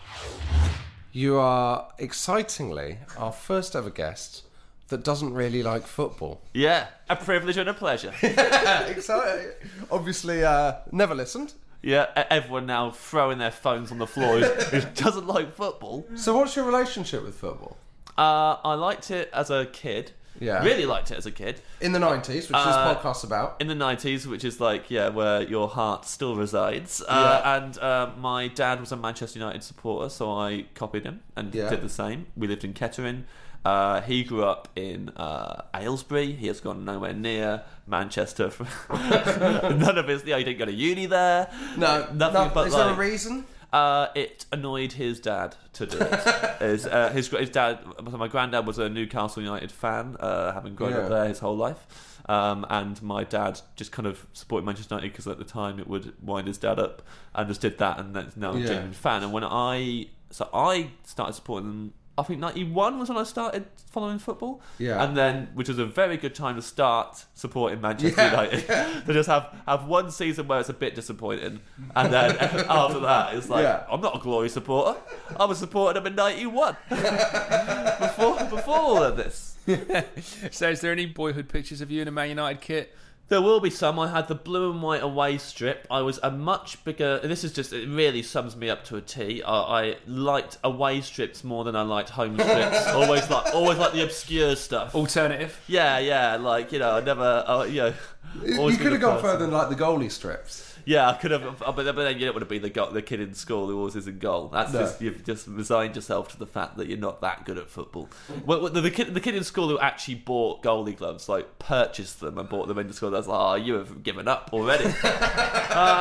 You 1.12 1.38
are 1.38 1.89
excitingly 1.97 2.99
our 3.17 3.32
first 3.32 3.75
ever 3.75 3.89
guest 3.89 4.43
that 4.88 5.04
doesn't 5.04 5.34
really 5.34 5.63
like 5.63 5.88
football. 5.88 6.41
Yeah, 6.54 6.88
a 7.10 7.15
privilege 7.15 7.58
and 7.58 7.69
a 7.69 7.73
pleasure. 7.73 8.13
Exciting. 8.21 9.51
Obviously, 9.89 10.43
uh, 10.43 10.75
never 10.91 11.15
listened. 11.15 11.54
Yeah, 11.82 12.08
everyone 12.30 12.67
now 12.67 12.91
throwing 12.91 13.39
their 13.39 13.51
phones 13.51 13.91
on 13.91 13.97
the 13.97 14.06
floor 14.06 14.39
who 14.39 14.45
who 14.45 14.82
doesn't 14.93 15.25
like 15.25 15.54
football. 15.56 16.06
So, 16.15 16.38
what's 16.38 16.56
your 16.56 16.65
relationship 16.65 17.23
with 17.23 17.36
football? 17.36 17.77
Uh, 18.17 18.58
I 18.63 18.75
liked 18.75 19.10
it 19.10 19.30
as 19.34 19.49
a 19.49 19.65
kid. 19.65 20.12
Yeah. 20.41 20.63
Really 20.63 20.86
liked 20.86 21.12
it 21.12 21.17
as 21.17 21.25
a 21.25 21.32
kid. 21.32 21.62
In 21.80 21.91
the 21.93 21.99
90s, 21.99 22.27
which 22.27 22.47
this 22.47 22.51
Uh, 22.51 22.95
podcast's 22.95 23.23
about. 23.23 23.56
In 23.62 23.67
the 23.67 23.75
90s, 23.75 24.25
which 24.25 24.43
is 24.43 24.60
like, 24.60 24.89
yeah, 24.89 25.08
where 25.10 25.41
your 25.43 25.69
heart 25.69 26.06
still 26.06 26.36
resides. 26.36 27.01
Uh, 27.08 27.41
And 27.45 27.77
uh, 27.77 28.10
my 28.17 28.47
dad 28.49 28.80
was 28.80 28.91
a 28.91 28.97
Manchester 28.97 29.38
United 29.39 29.63
supporter, 29.63 30.10
so 30.10 30.32
I 30.32 30.65
copied 30.75 31.06
him 31.06 31.21
and 31.36 31.54
Yeah. 31.56 31.69
did 31.69 31.82
the 31.82 31.89
same. 31.89 32.25
We 32.36 32.47
lived 32.47 32.63
in 32.63 32.73
Kettering. 32.73 33.25
Uh, 33.63 34.01
he 34.01 34.23
grew 34.23 34.43
up 34.43 34.67
in 34.75 35.10
uh, 35.10 35.62
Aylesbury. 35.75 36.32
He 36.32 36.47
has 36.47 36.60
gone 36.60 36.84
nowhere 36.84 37.13
near 37.13 37.62
Manchester. 37.86 38.51
None 38.89 39.97
of 39.97 40.08
his, 40.08 40.23
yeah, 40.25 40.38
he 40.39 40.43
didn't 40.43 40.58
go 40.60 40.65
to 40.65 40.73
uni 40.73 41.06
there. 41.06 41.51
No, 41.77 42.08
nothing 42.13 42.34
no, 42.47 42.51
but 42.54 42.67
is 42.67 42.73
there 42.75 42.89
a 42.89 42.93
reason? 42.95 43.45
Uh, 43.73 44.07
it 44.15 44.45
annoyed 44.51 44.93
his 44.93 45.19
dad 45.21 45.55
to 45.73 45.86
do 45.86 45.97
it. 45.99 46.60
his, 46.60 46.86
uh, 46.86 47.10
his 47.13 47.29
his 47.29 47.49
dad, 47.49 47.79
my 48.03 48.27
granddad 48.27 48.67
was 48.67 48.77
a 48.77 48.89
Newcastle 48.89 49.41
United 49.41 49.71
fan, 49.71 50.17
uh, 50.19 50.51
having 50.51 50.75
grown 50.75 50.91
Yeah. 50.91 50.97
up 50.99 51.10
there 51.10 51.27
his 51.27 51.39
whole 51.39 51.55
life. 51.55 52.19
Um, 52.27 52.65
and 52.69 53.01
my 53.01 53.23
dad 53.23 53.62
just 53.77 53.91
kind 53.93 54.07
of 54.07 54.27
supported 54.34 54.65
Manchester 54.65 54.95
United 54.95 55.12
because 55.13 55.25
at 55.27 55.38
the 55.38 55.45
time 55.45 55.79
it 55.79 55.88
would 55.88 56.13
wind 56.21 56.47
his 56.47 56.57
dad 56.57 56.79
up, 56.79 57.01
and 57.34 57.47
just 57.47 57.62
did 57.62 57.77
that, 57.77 57.97
and 57.99 58.13
that's 58.15 58.36
now 58.36 58.51
a 58.51 58.60
Yeah. 58.60 58.67
genuine 58.67 58.93
fan. 58.93 59.23
And 59.23 59.31
when 59.31 59.43
I 59.45 60.07
so 60.29 60.49
I 60.53 60.91
started 61.03 61.34
supporting 61.34 61.69
them. 61.69 61.93
I 62.17 62.24
think 62.24 62.39
'91 62.39 63.00
was 63.00 63.10
when 63.10 63.17
I 63.17 63.24
started 63.24 63.65
following 63.89 64.19
football. 64.19 64.62
Yeah. 64.78 65.04
and 65.04 65.15
then 65.17 65.47
which 65.54 65.67
was 65.69 65.80
a 65.80 65.86
very 65.86 66.17
good 66.17 66.36
time 66.36 66.56
to 66.56 66.62
start 66.62 67.26
supporting 67.34 67.82
Manchester 67.82 68.21
Yeah, 68.21 68.30
United. 68.32 68.67
to 69.08 69.13
just 69.13 69.30
have 69.30 69.56
have 69.65 69.86
one 69.88 70.12
season 70.12 70.47
where 70.47 70.60
it's 70.60 70.69
a 70.69 70.74
bit 70.74 70.93
disappointing, 70.95 71.62
and 71.95 72.13
then 72.13 72.36
after 72.69 73.00
that 73.00 73.34
it's 73.36 73.50
like 73.50 73.63
Yeah. 73.63 73.86
I'm 73.89 74.02
not 74.02 74.15
a 74.17 74.19
glory 74.19 74.50
supporter. 74.50 75.00
I 75.39 75.45
was 75.45 75.58
supporting 75.60 76.04
them 76.04 76.12
in 76.12 76.15
'91 76.15 76.76
before 76.89 78.38
before 78.50 78.76
all 78.76 79.04
of 79.04 79.15
this. 79.17 79.56
so, 80.52 80.69
is 80.69 80.82
there 80.82 80.91
any 80.91 81.06
boyhood 81.06 81.47
pictures 81.50 81.82
of 81.82 81.91
you 81.91 82.02
in 82.02 82.08
a 82.08 82.12
Man 82.12 82.30
United 82.30 82.62
kit? 82.62 82.95
There 83.32 83.41
will 83.41 83.62
be 83.62 83.70
some. 83.70 83.98
I 83.98 84.10
had 84.10 84.28
the 84.28 84.36
blue 84.36 84.72
and 84.72 84.82
white 84.82 85.02
away 85.02 85.38
strip. 85.38 85.88
I 85.89 86.02
was 86.02 86.20
a 86.22 86.30
much 86.30 86.84
bigger. 86.84 87.17
This 87.20 87.46
is 87.46 87.54
just. 87.54 87.72
It 87.72 87.88
really 87.88 88.24
sums 88.24 88.58
me 88.58 88.70
up 88.70 88.84
to 88.88 88.98
a 88.98 89.02
T. 89.02 89.41
I, 89.41 89.54
I 89.54 89.96
liked 90.06 90.58
away 90.65 91.00
strips 91.00 91.41
more 91.41 91.63
than 91.63 91.74
I 91.74 91.84
liked 91.84 92.10
home 92.10 92.38
strips. 92.38 92.88
always 92.88 93.30
like, 93.30 93.56
always 93.56 93.78
like 93.78 93.94
the 93.94 94.04
obscure 94.04 94.58
stuff. 94.58 94.94
Alternative. 94.94 95.58
Yeah, 95.70 95.98
yeah. 96.00 96.36
Like 96.36 96.74
you 96.74 96.80
know, 96.80 96.98
I 96.98 97.00
never. 97.00 97.46
Uh, 97.48 97.63
you 97.63 97.78
know, 97.78 97.94
You 98.46 98.78
could 98.78 98.91
have 98.94 99.02
gone 99.02 99.15
person. 99.15 99.22
further 99.30 99.46
than 99.46 99.52
like 99.52 99.70
the 99.70 99.76
goalie 99.76 100.12
strips. 100.12 100.67
Yeah, 100.84 101.10
I 101.10 101.13
could 101.13 101.30
have, 101.30 101.60
but, 101.60 101.76
but 101.76 101.94
then 101.94 102.17
you 102.17 102.26
don't 102.26 102.34
want 102.34 102.39
to 102.41 102.50
be 102.50 102.58
the 102.58 102.70
go- 102.72 102.89
the 102.91 103.04
kid 103.04 103.20
in 103.20 103.36
school 103.36 103.67
who 103.67 103.78
always 103.78 103.96
is 103.96 104.08
in 104.08 104.17
goal. 104.17 104.48
That's 104.48 104.74
No. 104.74 104.80
just 104.80 105.00
you've 105.00 105.24
just 105.24 105.46
resigned 105.48 105.96
yourself 105.96 106.30
to 106.32 106.39
the 106.39 106.48
fact 106.48 106.78
that 106.78 106.88
you're 106.88 106.98
not 106.98 107.22
that 107.22 107.46
good 107.46 107.60
at 107.60 107.70
football. 107.70 108.10
Well, 108.48 108.67
the, 108.67 108.82
the 108.82 108.89
kid 108.89 109.13
the 109.13 109.20
kid 109.20 109.36
in 109.36 109.44
school 109.44 109.70
who 109.70 109.78
actually 109.78 110.15
bought 110.15 110.63
goalie 110.63 110.98
gloves, 110.98 111.30
like 111.30 111.60
purchased 111.60 112.20
them 112.20 112.39
and 112.39 112.50
bought 112.50 112.67
them 112.67 112.80
into 112.80 112.94
school. 112.94 113.12
That's 113.12 113.28
like, 113.28 113.39
oh, 113.39 113.56
you 113.63 113.76
have 113.76 114.02
given 114.02 114.28
up 114.28 114.50
already. 114.54 114.86
uh, 114.86 114.91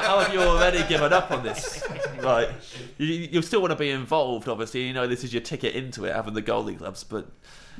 how 0.02 0.20
have 0.20 0.32
you 0.32 0.40
already 0.40 0.82
given 0.88 1.12
up 1.12 1.30
on 1.30 1.42
this? 1.42 1.84
Like, 2.22 2.48
you, 2.96 3.06
you 3.06 3.42
still 3.42 3.60
want 3.60 3.72
to 3.72 3.76
be 3.76 3.90
involved, 3.90 4.48
obviously. 4.48 4.86
You 4.86 4.94
know 4.94 5.06
this 5.06 5.24
is 5.24 5.34
your 5.34 5.42
ticket 5.42 5.74
into 5.74 6.06
it, 6.06 6.14
having 6.14 6.32
the 6.34 6.42
goalie 6.42 6.78
gloves, 6.78 7.04
but. 7.04 7.26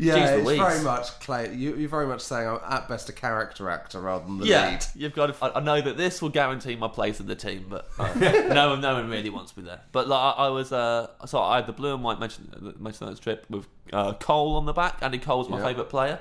Yeah, 0.01 0.37
it's 0.37 0.51
very 0.51 0.83
much 0.83 1.21
Clay. 1.21 1.55
You, 1.55 1.77
you're 1.77 1.89
very 1.89 2.07
much 2.07 2.21
saying 2.21 2.49
I'm 2.49 2.61
at 2.69 2.89
best 2.89 3.09
a 3.09 3.13
character 3.13 3.69
actor 3.69 4.01
rather 4.01 4.25
than 4.25 4.39
the 4.39 4.47
yeah, 4.47 4.71
lead. 4.71 4.85
you've 4.95 5.15
got. 5.15 5.27
To, 5.39 5.57
I, 5.57 5.61
know 5.61 5.81
that 5.81 5.97
this 5.97 6.23
will 6.23 6.31
guarantee 6.31 6.77
my 6.77 6.89
place 6.89 7.21
in 7.21 7.27
the 7.27 7.35
team, 7.37 7.67
but 7.69 7.89
uh, 7.99 8.13
no 8.19 8.71
one, 8.71 8.81
no 8.81 8.95
one 8.95 9.11
really 9.11 9.31
wants 9.31 9.57
me 9.57 9.63
there. 9.63 9.81
But 9.93 10.09
like, 10.09 10.19
I, 10.21 10.47
I 10.47 10.49
was, 10.49 10.73
uh, 10.73 11.09
so 11.27 11.39
I 11.39 11.57
had 11.57 11.67
the 11.67 11.73
blue 11.73 11.95
and 11.95 12.03
white 12.03 12.19
Manchester 12.19 12.43
Manchester 12.79 13.05
United 13.05 13.17
strip 13.17 13.47
with 13.51 13.67
uh, 13.93 14.15
Cole 14.15 14.57
on 14.57 14.65
the 14.67 14.73
back. 14.73 14.99
Andy 15.03 15.19
Cole's 15.19 15.49
my 15.49 15.59
Yeah. 15.59 15.65
favourite 15.65 15.91
player. 15.91 16.19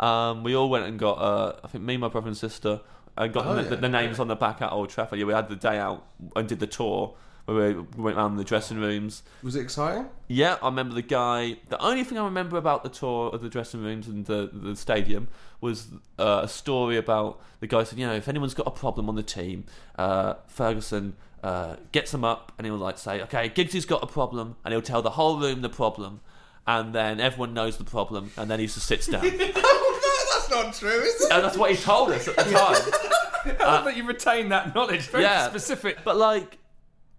Um, 0.00 0.42
we 0.42 0.56
all 0.56 0.68
went 0.68 0.86
and 0.86 0.98
got. 0.98 1.14
Uh, 1.18 1.56
I 1.62 1.68
think 1.68 1.84
me, 1.84 1.96
my 1.96 2.08
brother 2.08 2.26
and 2.28 2.36
sister, 2.36 2.80
and 3.16 3.32
got 3.32 3.46
Oh, 3.46 3.54
the, 3.54 3.62
yeah. 3.62 3.76
the 3.76 3.88
names 3.88 4.18
on 4.18 4.28
the 4.28 4.34
back 4.36 4.60
at 4.60 4.72
Old 4.72 4.88
Trafford. 4.90 5.18
Yeah, 5.18 5.26
we 5.26 5.32
had 5.32 5.48
the 5.48 5.56
day 5.56 5.78
out 5.78 6.04
and 6.34 6.48
did 6.48 6.58
the 6.60 6.66
tour. 6.66 7.14
Where 7.46 7.74
we 7.74 8.02
went 8.02 8.16
around 8.16 8.36
the 8.36 8.44
dressing 8.44 8.78
rooms. 8.78 9.22
Was 9.42 9.54
it 9.54 9.60
exciting? 9.60 10.08
Yeah, 10.28 10.56
I 10.62 10.66
remember 10.66 10.94
the 10.94 11.02
guy. 11.02 11.58
The 11.68 11.78
only 11.82 12.02
thing 12.02 12.16
I 12.16 12.24
remember 12.24 12.56
about 12.56 12.82
the 12.84 12.88
tour 12.88 13.30
of 13.30 13.42
the 13.42 13.50
dressing 13.50 13.82
rooms 13.82 14.08
and 14.08 14.24
the 14.24 14.48
the 14.50 14.74
stadium 14.76 15.28
was 15.60 15.88
uh, 16.18 16.40
a 16.44 16.48
story 16.48 16.96
about 16.96 17.40
the 17.60 17.66
guy 17.66 17.84
said, 17.84 17.98
you 17.98 18.06
know, 18.06 18.14
if 18.14 18.28
anyone's 18.28 18.54
got 18.54 18.66
a 18.66 18.70
problem 18.70 19.08
on 19.08 19.14
the 19.14 19.22
team, 19.22 19.64
uh, 19.98 20.34
Ferguson 20.46 21.16
uh, 21.42 21.76
gets 21.92 22.10
them 22.12 22.24
up 22.24 22.52
and 22.56 22.66
he'll 22.66 22.76
like 22.76 22.96
say, 22.98 23.20
okay, 23.22 23.50
Giggsy's 23.50 23.84
got 23.84 24.02
a 24.02 24.06
problem, 24.06 24.56
and 24.64 24.72
he'll 24.72 24.82
tell 24.82 25.02
the 25.02 25.10
whole 25.10 25.38
room 25.38 25.60
the 25.60 25.68
problem, 25.68 26.20
and 26.66 26.94
then 26.94 27.20
everyone 27.20 27.52
knows 27.52 27.76
the 27.76 27.84
problem, 27.84 28.30
and 28.38 28.50
then 28.50 28.58
he 28.58 28.66
just 28.66 28.86
sits 28.86 29.06
down. 29.06 29.22
That's 29.38 30.50
not 30.50 30.74
true, 30.74 30.88
is 30.88 31.20
it? 31.22 31.32
and 31.32 31.44
that's 31.44 31.56
what 31.56 31.70
he 31.70 31.76
told 31.76 32.10
us 32.10 32.28
at 32.28 32.36
the 32.36 32.42
time. 32.44 33.60
I 33.60 33.64
love 33.64 33.84
that 33.84 33.96
you 33.96 34.06
retain 34.06 34.50
that 34.50 34.74
knowledge. 34.74 35.08
Very 35.08 35.24
yeah, 35.24 35.48
specific. 35.48 35.98
But 36.04 36.16
like, 36.16 36.58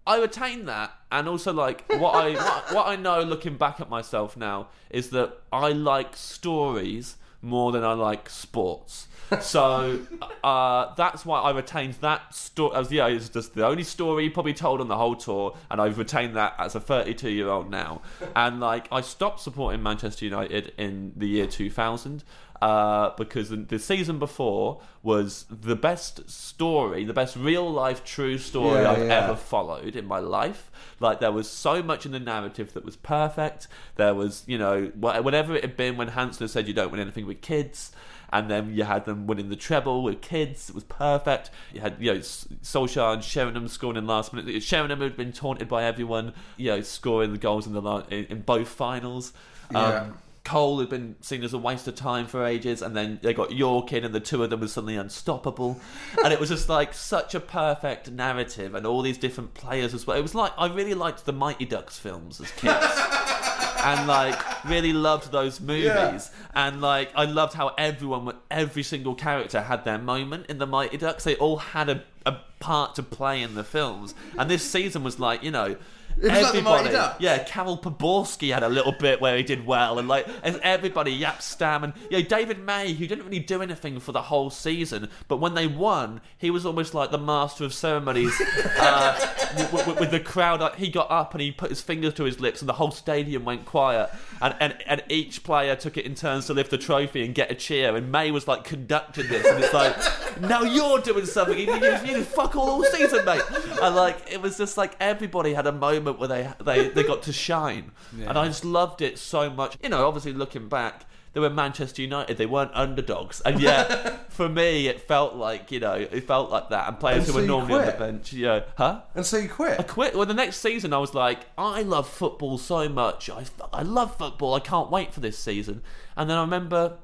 I 0.06 0.18
retain 0.18 0.66
that, 0.66 0.92
and 1.10 1.28
also 1.28 1.52
like 1.52 1.84
what 1.88 2.14
I 2.14 2.34
what, 2.34 2.64
what 2.72 2.86
I 2.86 2.96
know 2.96 3.22
looking 3.22 3.56
back 3.56 3.80
at 3.80 3.90
myself 3.90 4.36
now 4.36 4.68
is 4.90 5.10
that 5.10 5.38
I 5.52 5.72
like 5.72 6.16
stories 6.16 7.16
more 7.42 7.72
than 7.72 7.84
I 7.84 7.92
like 7.92 8.28
sports. 8.28 9.08
So 9.40 10.06
uh, 10.44 10.94
that's 10.94 11.26
why 11.26 11.40
I 11.40 11.50
retained 11.50 11.94
that 11.94 12.32
story. 12.32 12.76
As 12.76 12.92
yeah, 12.92 13.08
it's 13.08 13.28
just 13.28 13.54
the 13.54 13.66
only 13.66 13.82
story 13.82 14.30
probably 14.30 14.54
told 14.54 14.80
on 14.80 14.86
the 14.86 14.96
whole 14.96 15.16
tour, 15.16 15.56
and 15.68 15.80
I've 15.80 15.98
retained 15.98 16.36
that 16.36 16.54
as 16.58 16.76
a 16.76 16.80
32 16.80 17.30
year 17.30 17.48
old 17.48 17.68
now. 17.68 18.02
And 18.36 18.60
like, 18.60 18.86
I 18.92 19.00
stopped 19.00 19.40
supporting 19.40 19.82
Manchester 19.82 20.24
United 20.24 20.72
in 20.78 21.12
the 21.16 21.26
year 21.26 21.48
2000 21.48 22.22
uh, 22.62 23.10
because 23.16 23.50
the, 23.50 23.56
the 23.56 23.78
season 23.78 24.18
before 24.18 24.80
was 25.02 25.44
the 25.50 25.76
best 25.76 26.28
story, 26.28 27.04
the 27.04 27.12
best 27.12 27.36
real 27.36 27.70
life 27.70 28.04
true 28.04 28.38
story 28.38 28.82
Yeah, 28.82 28.92
I've 28.92 29.06
yeah. 29.06 29.24
ever 29.24 29.36
followed 29.36 29.94
in 29.94 30.06
my 30.06 30.18
life. 30.18 30.70
Like 30.98 31.20
there 31.20 31.32
was 31.32 31.48
so 31.50 31.82
much 31.82 32.06
in 32.06 32.12
the 32.12 32.20
narrative 32.20 32.72
that 32.72 32.84
was 32.84 32.96
perfect. 32.96 33.68
There 33.96 34.14
was, 34.14 34.42
you 34.46 34.58
know, 34.58 34.86
whatever 34.94 35.54
it 35.54 35.62
had 35.62 35.76
been 35.76 35.96
when 35.96 36.08
Hansen 36.08 36.48
said 36.48 36.66
you 36.66 36.74
don't 36.74 36.90
win 36.90 37.00
anything 37.00 37.26
with 37.26 37.40
kids. 37.40 37.92
And 38.32 38.50
then 38.50 38.74
you 38.74 38.82
had 38.82 39.04
them 39.04 39.28
winning 39.28 39.50
the 39.50 39.56
treble 39.56 40.02
with 40.02 40.20
kids. 40.20 40.68
It 40.68 40.74
was 40.74 40.82
perfect. 40.82 41.50
You 41.72 41.80
had, 41.80 41.96
you 42.00 42.12
know, 42.12 42.18
Solskjaer 42.18 43.14
and 43.14 43.22
Sheringham 43.22 43.68
scoring 43.68 43.96
in 43.96 44.06
last 44.08 44.32
minute. 44.32 44.62
Sheringham 44.64 45.00
had 45.00 45.16
been 45.16 45.32
taunted 45.32 45.68
by 45.68 45.84
everyone, 45.84 46.32
you 46.56 46.70
know, 46.70 46.80
scoring 46.80 47.30
the 47.32 47.38
goals 47.38 47.68
in 47.68 47.72
the 47.72 47.82
in, 48.10 48.24
in 48.24 48.40
both 48.40 48.66
finals. 48.66 49.32
Yeah. 49.70 50.10
Cole 50.46 50.78
had 50.78 50.88
been 50.88 51.16
seen 51.20 51.42
as 51.42 51.52
a 51.52 51.58
waste 51.58 51.88
of 51.88 51.96
time 51.96 52.26
for 52.28 52.44
ages, 52.46 52.80
and 52.80 52.96
then 52.96 53.18
they 53.20 53.34
got 53.34 53.50
Yorke 53.52 53.92
in, 53.92 54.04
and 54.04 54.14
the 54.14 54.20
two 54.20 54.44
of 54.44 54.50
them 54.50 54.60
were 54.60 54.68
suddenly 54.68 54.94
unstoppable, 54.96 55.80
and 56.22 56.32
it 56.32 56.38
was 56.38 56.48
just 56.50 56.68
like 56.68 56.94
such 56.94 57.34
a 57.34 57.40
perfect 57.40 58.10
narrative, 58.12 58.74
and 58.76 58.86
all 58.86 59.02
these 59.02 59.18
different 59.18 59.54
players 59.54 59.92
as 59.92 60.06
well. 60.06 60.16
It 60.16 60.22
was 60.22 60.36
like 60.36 60.52
I 60.56 60.68
really 60.68 60.94
liked 60.94 61.24
the 61.26 61.32
Mighty 61.32 61.64
Ducks 61.64 61.98
films 61.98 62.40
as 62.40 62.50
kids. 62.52 62.86
and 63.84 64.06
like 64.08 64.64
really 64.64 64.92
loved 64.92 65.30
those 65.30 65.60
movies 65.60 65.84
Yeah. 65.84 66.20
and 66.54 66.80
like 66.80 67.10
I 67.14 67.24
loved 67.24 67.52
how 67.54 67.72
everyone 67.78 68.34
every 68.50 68.82
single 68.82 69.14
character 69.14 69.60
had 69.60 69.84
their 69.84 69.98
moment 69.98 70.46
in 70.48 70.58
the 70.58 70.66
Mighty 70.66 70.96
Ducks 70.96 71.22
they 71.24 71.36
all 71.36 71.58
had 71.58 71.88
a, 71.90 72.02
a 72.24 72.38
part 72.58 72.94
to 72.96 73.02
play 73.02 73.42
in 73.42 73.54
the 73.54 73.62
films 73.62 74.14
and 74.38 74.50
this 74.50 74.68
season 74.68 75.04
was 75.04 75.20
like 75.20 75.42
you 75.44 75.50
know 75.52 75.76
It 76.16 76.22
was 76.22 76.42
like 76.42 76.52
the 76.52 76.58
everybody. 76.58 77.14
Yeah 77.18 77.44
Karel 77.44 77.78
Poborsky 77.78 78.52
had 78.52 78.62
a 78.62 78.68
little 78.68 78.92
bit 78.92 79.20
where 79.20 79.36
he 79.36 79.42
did 79.42 79.66
well 79.66 79.98
and 79.98 80.06
like 80.06 80.28
and 80.42 80.60
everybody 80.62 81.18
Jaap 81.18 81.42
Stam 81.42 81.84
and 81.84 81.92
you 82.10 82.18
know 82.18 82.24
David 82.24 82.58
May 82.58 82.92
who 82.92 83.06
didn't 83.06 83.24
really 83.24 83.38
do 83.38 83.62
anything 83.62 83.98
for 84.00 84.12
the 84.12 84.22
whole 84.22 84.50
season 84.50 85.08
but 85.28 85.38
when 85.38 85.54
they 85.54 85.66
won 85.66 86.20
he 86.38 86.50
was 86.50 86.64
almost 86.66 86.94
like 86.94 87.10
the 87.10 87.18
master 87.18 87.64
of 87.64 87.74
ceremonies 87.74 88.32
uh, 88.78 89.34
w- 89.56 89.78
w- 89.84 89.98
with 89.98 90.10
the 90.10 90.20
crowd 90.20 90.60
like, 90.60 90.76
he 90.76 90.88
got 90.88 91.10
up 91.10 91.32
and 91.32 91.40
he 91.40 91.50
put 91.50 91.70
his 91.70 91.80
fingers 91.80 92.14
to 92.14 92.24
his 92.24 92.40
lips 92.40 92.60
and 92.60 92.68
the 92.68 92.74
whole 92.74 92.90
stadium 92.90 93.44
went 93.44 93.64
quiet 93.64 94.10
and, 94.40 94.54
and, 94.60 94.76
and 94.86 95.02
each 95.08 95.42
player 95.42 95.74
took 95.74 95.96
it 95.96 96.04
in 96.06 96.14
turns 96.14 96.46
to 96.46 96.54
lift 96.54 96.70
the 96.70 96.78
trophy 96.78 97.24
and 97.24 97.34
get 97.34 97.50
a 97.50 97.54
cheer 97.54 97.96
and 97.96 98.12
May 98.12 98.30
was 98.30 98.46
like 98.46 98.64
conducting 98.64 99.28
this 99.28 99.46
and 99.46 99.62
it's 99.64 99.74
like 99.74 99.96
now 100.40 100.62
you're 100.62 101.00
doing 101.00 101.26
something 101.26 101.58
you, 101.58 101.74
you, 101.74 101.96
you 102.04 102.22
fuck 102.22 102.54
all 102.54 102.76
all 102.76 102.84
season 102.84 103.24
mate. 103.24 103.42
And 103.82 103.94
like 103.96 104.30
it 104.30 104.40
was 104.40 104.56
just 104.58 104.76
like 104.76 104.96
everybody 105.00 105.54
had 105.54 105.66
a 105.66 105.72
moment 105.72 106.05
where 106.12 106.28
they 106.28 106.52
they, 106.64 106.88
they 106.88 107.02
got 107.02 107.22
to 107.24 107.32
shine 107.32 107.92
Yeah. 108.16 108.28
and 108.30 108.38
I 108.38 108.46
just 108.46 108.64
loved 108.64 109.02
it 109.02 109.18
so 109.18 109.50
much 109.50 109.76
you 109.82 109.88
know 109.88 110.06
obviously 110.06 110.32
looking 110.32 110.68
back 110.68 111.04
they 111.32 111.40
were 111.40 111.50
Manchester 111.50 112.00
United. 112.00 112.38
They 112.38 112.46
weren't 112.46 112.70
underdogs, 112.72 113.42
and 113.42 113.60
yet 113.60 114.30
for 114.32 114.48
me, 114.48 114.86
it 114.88 115.02
felt 115.02 115.34
like 115.34 115.70
you 115.70 115.80
know, 115.80 115.92
it 115.92 116.26
felt 116.26 116.50
like 116.50 116.70
that. 116.70 116.88
And 116.88 116.98
players 116.98 117.16
And 117.18 117.26
who 117.26 117.32
so 117.32 117.36
were 117.36 117.42
you 117.42 117.46
normally 117.48 117.80
on 117.80 117.84
the 117.84 117.92
bench, 117.92 118.32
yeah, 118.32 118.60
huh? 118.78 119.02
And 119.14 119.26
so 119.26 119.36
you 119.36 119.50
quit. 119.50 119.78
I 119.78 119.82
quit. 119.82 120.14
Well, 120.14 120.24
the 120.24 120.32
next 120.32 120.60
season, 120.62 120.94
I 120.94 120.96
was 120.96 121.12
like, 121.12 121.40
I 121.58 121.82
love 121.82 122.08
football 122.08 122.56
so 122.56 122.88
much. 122.88 123.28
I, 123.28 123.44
I 123.70 123.82
love 123.82 124.16
football. 124.16 124.54
I 124.54 124.60
can't 124.60 124.90
wait 124.90 125.12
for 125.12 125.20
this 125.20 125.38
season. 125.38 125.82
And 126.16 126.30
then 126.30 126.38
I 126.38 126.40
remember 126.40 126.96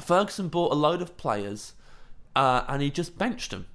Ferguson 0.00 0.48
bought 0.48 0.72
a 0.72 0.74
load 0.74 1.02
of 1.02 1.18
players, 1.18 1.74
uh, 2.34 2.64
and 2.66 2.80
he 2.80 2.90
just 2.90 3.18
benched 3.18 3.50
them. 3.50 3.66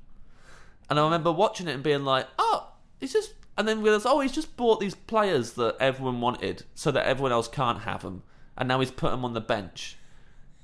And 0.90 1.00
I 1.00 1.04
remember 1.04 1.32
watching 1.32 1.68
it 1.68 1.76
and 1.76 1.84
being 1.84 2.04
like, 2.04 2.26
oh, 2.40 2.72
he's 3.00 3.14
just. 3.14 3.36
And 3.58 3.68
then 3.68 3.82
realised, 3.82 4.06
oh, 4.08 4.20
he's 4.20 4.34
just 4.34 4.58
bought 4.58 4.80
these 4.82 4.96
players 4.96 5.54
that 5.54 5.78
everyone 5.80 6.20
wanted, 6.20 6.64
so 6.76 6.92
that 6.92 7.06
everyone 7.06 7.32
else 7.32 7.48
can't 7.48 7.82
have 7.82 8.02
them. 8.02 8.24
And 8.58 8.68
now 8.68 8.80
he's 8.82 8.92
put 8.92 9.12
them 9.12 9.24
on 9.24 9.34
the 9.34 9.42
bench, 9.42 9.98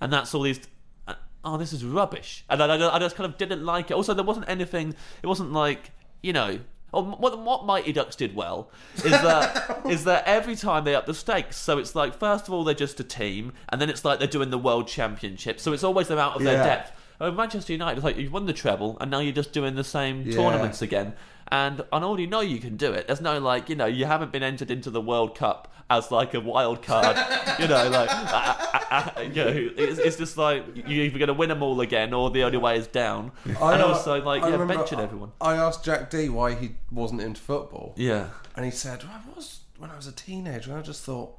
and 0.01 0.12
that's 0.12 0.34
all 0.36 0.43
he's. 0.43 0.60
uh, 1.08 1.13
Oh, 1.43 1.58
this 1.58 1.71
is 1.73 1.84
rubbish. 1.86 2.43
And 2.49 2.62
I, 2.62 2.67
I, 2.75 2.95
I 2.95 2.99
just 2.99 3.15
kind 3.15 3.30
of 3.32 3.38
didn't 3.38 3.65
like 3.65 3.91
it. 3.91 3.93
Also, 3.95 4.13
there 4.13 4.23
wasn't 4.25 4.47
anything. 4.49 4.93
It 5.23 5.27
wasn't 5.27 5.54
like 5.54 5.91
you 6.21 6.34
know. 6.34 6.60
Or 6.93 7.04
what, 7.04 7.39
what 7.39 7.65
Mighty 7.65 7.93
Ducks 7.93 8.17
did 8.17 8.36
well 8.36 8.69
is 8.97 9.12
that 9.13 9.82
is 9.89 10.04
that 10.04 10.25
every 10.27 10.58
time 10.58 10.84
they 10.84 10.93
up 10.93 11.06
the 11.06 11.13
stakes. 11.13 11.56
So 11.56 11.77
it's 11.77 11.95
like 11.95 12.13
first 12.19 12.49
of 12.49 12.54
all 12.54 12.65
they're 12.65 12.75
just 12.75 12.99
a 12.99 13.04
team, 13.06 13.54
and 13.69 13.80
then 13.80 13.89
it's 13.89 14.04
like 14.04 14.19
they're 14.19 14.27
doing 14.27 14.49
the 14.49 14.58
World 14.58 14.89
Championship. 14.89 15.62
So 15.62 15.71
it's 15.71 15.86
always 15.86 16.10
they're 16.10 16.19
out 16.19 16.36
of 16.36 16.43
their 16.43 16.62
depth. 16.62 16.91
Oh, 17.21 17.32
Manchester 17.32 17.71
United, 17.71 17.97
it's 17.99 18.04
like 18.04 18.17
you've 18.17 18.34
won 18.34 18.45
the 18.45 18.51
treble, 18.54 18.97
and 18.99 19.10
now 19.10 19.19
you're 19.19 19.32
just 19.32 19.54
doing 19.54 19.75
the 19.75 19.84
same 19.86 20.23
Yeah. 20.23 20.36
tournaments 20.36 20.82
again. 20.82 21.13
And 21.51 21.81
I 21.91 22.01
already 22.01 22.27
know 22.27 22.39
you 22.39 22.59
can 22.59 22.77
do 22.77 22.93
it. 22.93 23.07
There's 23.07 23.19
no 23.19 23.39
like, 23.39 23.67
you 23.67 23.75
know, 23.75 23.85
you 23.85 24.05
haven't 24.05 24.31
been 24.31 24.43
entered 24.43 24.71
into 24.71 24.89
the 24.89 25.01
World 25.01 25.35
Cup 25.35 25.71
as 25.89 26.09
like 26.09 26.33
a 26.33 26.39
wild 26.39 26.81
card. 26.81 27.17
you 27.59 27.67
know, 27.67 27.89
like, 27.89 29.27
you 29.27 29.43
know, 29.43 29.69
it's, 29.77 29.99
it's 29.99 30.15
just 30.15 30.37
like 30.37 30.65
you're 30.75 31.05
either 31.05 31.19
going 31.19 31.27
to 31.27 31.33
win 31.33 31.49
them 31.49 31.61
all 31.61 31.81
again, 31.81 32.13
or 32.13 32.29
the 32.29 32.43
only 32.43 32.57
way 32.57 32.77
is 32.77 32.87
down. 32.87 33.33
I, 33.45 33.73
and 33.73 33.81
uh, 33.81 33.87
also 33.87 34.23
like, 34.23 34.43
I 34.43 34.49
yeah, 34.49 34.57
benching 34.57 34.99
everyone. 34.99 35.33
I 35.41 35.55
asked 35.55 35.83
Jack 35.83 36.09
Dee 36.09 36.29
why 36.29 36.55
he 36.55 36.71
wasn't 36.89 37.21
into 37.21 37.41
football. 37.41 37.93
Yeah. 37.97 38.29
And 38.55 38.63
he 38.63 38.71
said, 38.71 39.03
well, 39.03 39.11
I 39.13 39.35
was 39.35 39.59
when 39.77 39.89
I 39.89 39.97
was 39.97 40.07
a 40.07 40.13
teenager, 40.13 40.71
and 40.71 40.79
I 40.79 40.83
just 40.83 41.03
thought, 41.03 41.37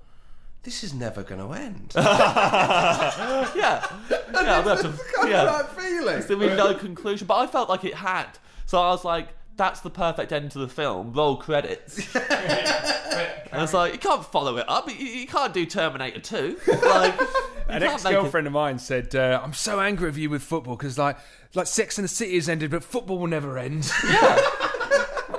this 0.63 0.85
is 0.85 0.93
never 0.93 1.23
going 1.23 1.41
to 1.41 1.53
end. 1.55 1.93
yeah, 1.97 3.51
yeah, 3.57 3.87
gonna 4.33 4.49
have 4.49 4.67
of 4.67 5.01
yeah. 5.27 5.45
that 5.45 5.77
feeling. 5.77 6.39
Be 6.39 6.55
no 6.55 6.75
conclusion, 6.75 7.27
but 7.27 7.37
I 7.37 7.47
felt 7.47 7.69
like 7.69 7.85
it 7.85 7.95
had. 7.95 8.27
So 8.67 8.81
I 8.81 8.91
was 8.91 9.05
like, 9.05 9.29
that's 9.57 9.81
the 9.81 9.91
perfect 9.91 10.33
end 10.33 10.51
to 10.53 10.59
the 10.59 10.69
film. 10.69 11.13
Roll 11.13 11.37
credits. 11.37 12.15
and 12.17 13.63
it's 13.63 13.73
like 13.73 13.93
you 13.93 13.99
can't 13.99 14.25
follow 14.25 14.57
it 14.57 14.69
up. 14.69 14.89
You, 14.89 15.07
you 15.07 15.27
can't 15.27 15.53
do 15.53 15.67
Terminator 15.67 16.21
Two. 16.21 16.59
Like 16.67 17.21
An 17.69 17.83
ex-girlfriend 17.83 18.47
of 18.47 18.53
mine 18.53 18.79
said, 18.79 19.15
uh, 19.15 19.41
"I'm 19.43 19.53
so 19.53 19.81
angry 19.81 20.07
with 20.09 20.19
you 20.19 20.31
with 20.31 20.43
football 20.43 20.77
because 20.77 20.99
like 20.99 21.17
like 21.55 21.67
Sex 21.67 21.99
and 21.99 22.05
the 22.05 22.09
City 22.09 22.35
has 22.37 22.49
ended, 22.49 22.71
but 22.71 22.85
football 22.85 23.19
will 23.19 23.27
never 23.27 23.59
end." 23.59 23.91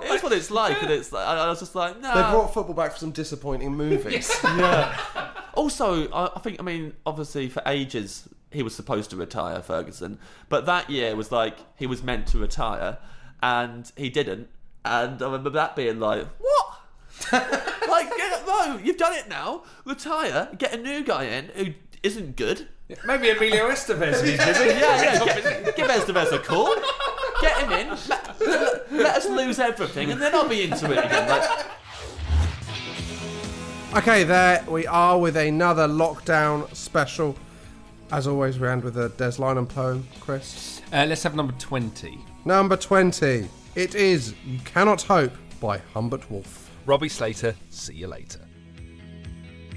It's 0.05 0.21
what 0.21 0.33
it's 0.33 0.51
like, 0.51 0.81
and 0.83 0.91
it's. 0.91 1.11
Like, 1.11 1.25
I 1.25 1.47
was 1.47 1.59
just 1.59 1.75
like, 1.75 1.99
no. 1.99 2.13
They 2.13 2.21
brought 2.31 2.53
football 2.53 2.75
back 2.75 2.93
for 2.93 2.99
some 2.99 3.11
disappointing 3.11 3.73
movies. 3.73 4.31
yeah. 4.43 4.95
Also, 5.53 6.09
I, 6.11 6.31
I 6.35 6.39
think 6.39 6.59
I 6.59 6.63
mean, 6.63 6.93
obviously, 7.05 7.49
for 7.49 7.61
ages 7.65 8.27
he 8.51 8.61
was 8.61 8.75
supposed 8.75 9.09
to 9.09 9.15
retire, 9.15 9.61
Ferguson, 9.61 10.19
but 10.49 10.65
that 10.67 10.89
year 10.89 11.15
was 11.15 11.31
like 11.31 11.57
he 11.75 11.87
was 11.87 12.03
meant 12.03 12.27
to 12.27 12.37
retire, 12.37 12.97
and 13.43 13.91
he 13.97 14.09
didn't. 14.09 14.47
And 14.85 15.21
I 15.21 15.25
remember 15.25 15.51
that 15.51 15.75
being 15.75 15.99
like, 15.99 16.25
what? 16.39 16.79
like, 17.89 18.09
get, 18.17 18.47
no, 18.47 18.79
you've 18.81 18.97
done 18.97 19.13
it 19.13 19.29
now. 19.29 19.63
Retire, 19.85 20.47
get 20.57 20.73
a 20.73 20.77
new 20.77 21.03
guy 21.03 21.25
in 21.25 21.49
who 21.49 21.73
isn't 22.01 22.37
good. 22.37 22.67
Maybe 23.05 23.29
Emilio 23.29 23.69
Estevez 23.69 24.23
needs 24.23 24.43
busy. 24.45 24.65
yeah, 24.65 25.13
yeah. 25.13 25.25
Get, 25.25 25.75
give 25.75 25.87
Estevez 25.87 26.31
a 26.31 26.39
call. 26.39 26.73
Get 27.41 27.57
him 27.57 27.71
in. 27.73 27.89
Let, 28.07 28.41
let- 28.41 28.93
let 28.93 29.15
us 29.17 29.27
lose 29.27 29.59
everything, 29.59 30.11
and 30.11 30.21
then 30.21 30.33
I'll 30.33 30.47
be 30.47 30.63
into 30.63 30.91
it 30.91 31.03
again. 31.03 31.27
Like, 31.29 31.65
Okay, 33.95 34.23
there 34.23 34.63
we 34.67 34.87
are 34.87 35.19
with 35.19 35.37
another 35.37 35.87
lockdown 35.87 36.73
special. 36.75 37.35
As 38.13 38.27
always, 38.27 38.59
we 38.59 38.67
end 38.67 38.83
with 38.83 38.95
a 38.95 39.09
Des 39.09 39.39
Lynam 39.39 39.67
poem. 39.67 40.07
Chris? 40.19 40.83
Uh, 40.93 41.03
let's 41.09 41.23
have 41.23 41.35
number 41.35 41.53
20. 41.53 42.19
Number 42.45 42.77
20. 42.77 43.49
It 43.73 43.95
is 43.95 44.35
You 44.45 44.59
Cannot 44.59 45.01
Hope 45.01 45.33
by 45.59 45.79
Humbert 45.95 46.29
Wolfe. 46.29 46.69
Robbie 46.85 47.09
Slater, 47.09 47.55
see 47.71 47.95
you 47.95 48.05
later. 48.05 48.41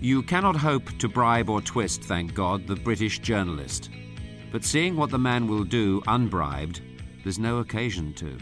You 0.02 0.22
cannot 0.22 0.54
hope 0.54 0.86
to 0.98 1.08
bribe 1.08 1.48
or 1.48 1.62
twist, 1.62 2.02
thank 2.02 2.34
God, 2.34 2.66
the 2.66 2.76
British 2.76 3.20
journalist. 3.20 3.88
But 4.52 4.64
seeing 4.64 4.96
what 4.96 5.08
the 5.08 5.18
man 5.18 5.46
will 5.46 5.64
do 5.64 6.02
unbribed, 6.06 6.82
there's 7.22 7.38
no 7.38 7.60
occasion 7.60 8.12
to. 8.16 8.36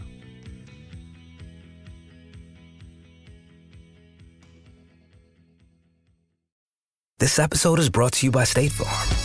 This 7.17 7.39
episode 7.39 7.79
is 7.79 7.89
brought 7.89 8.11
to 8.13 8.25
you 8.25 8.31
by 8.31 8.43
State 8.43 8.73
Farm. 8.73 9.24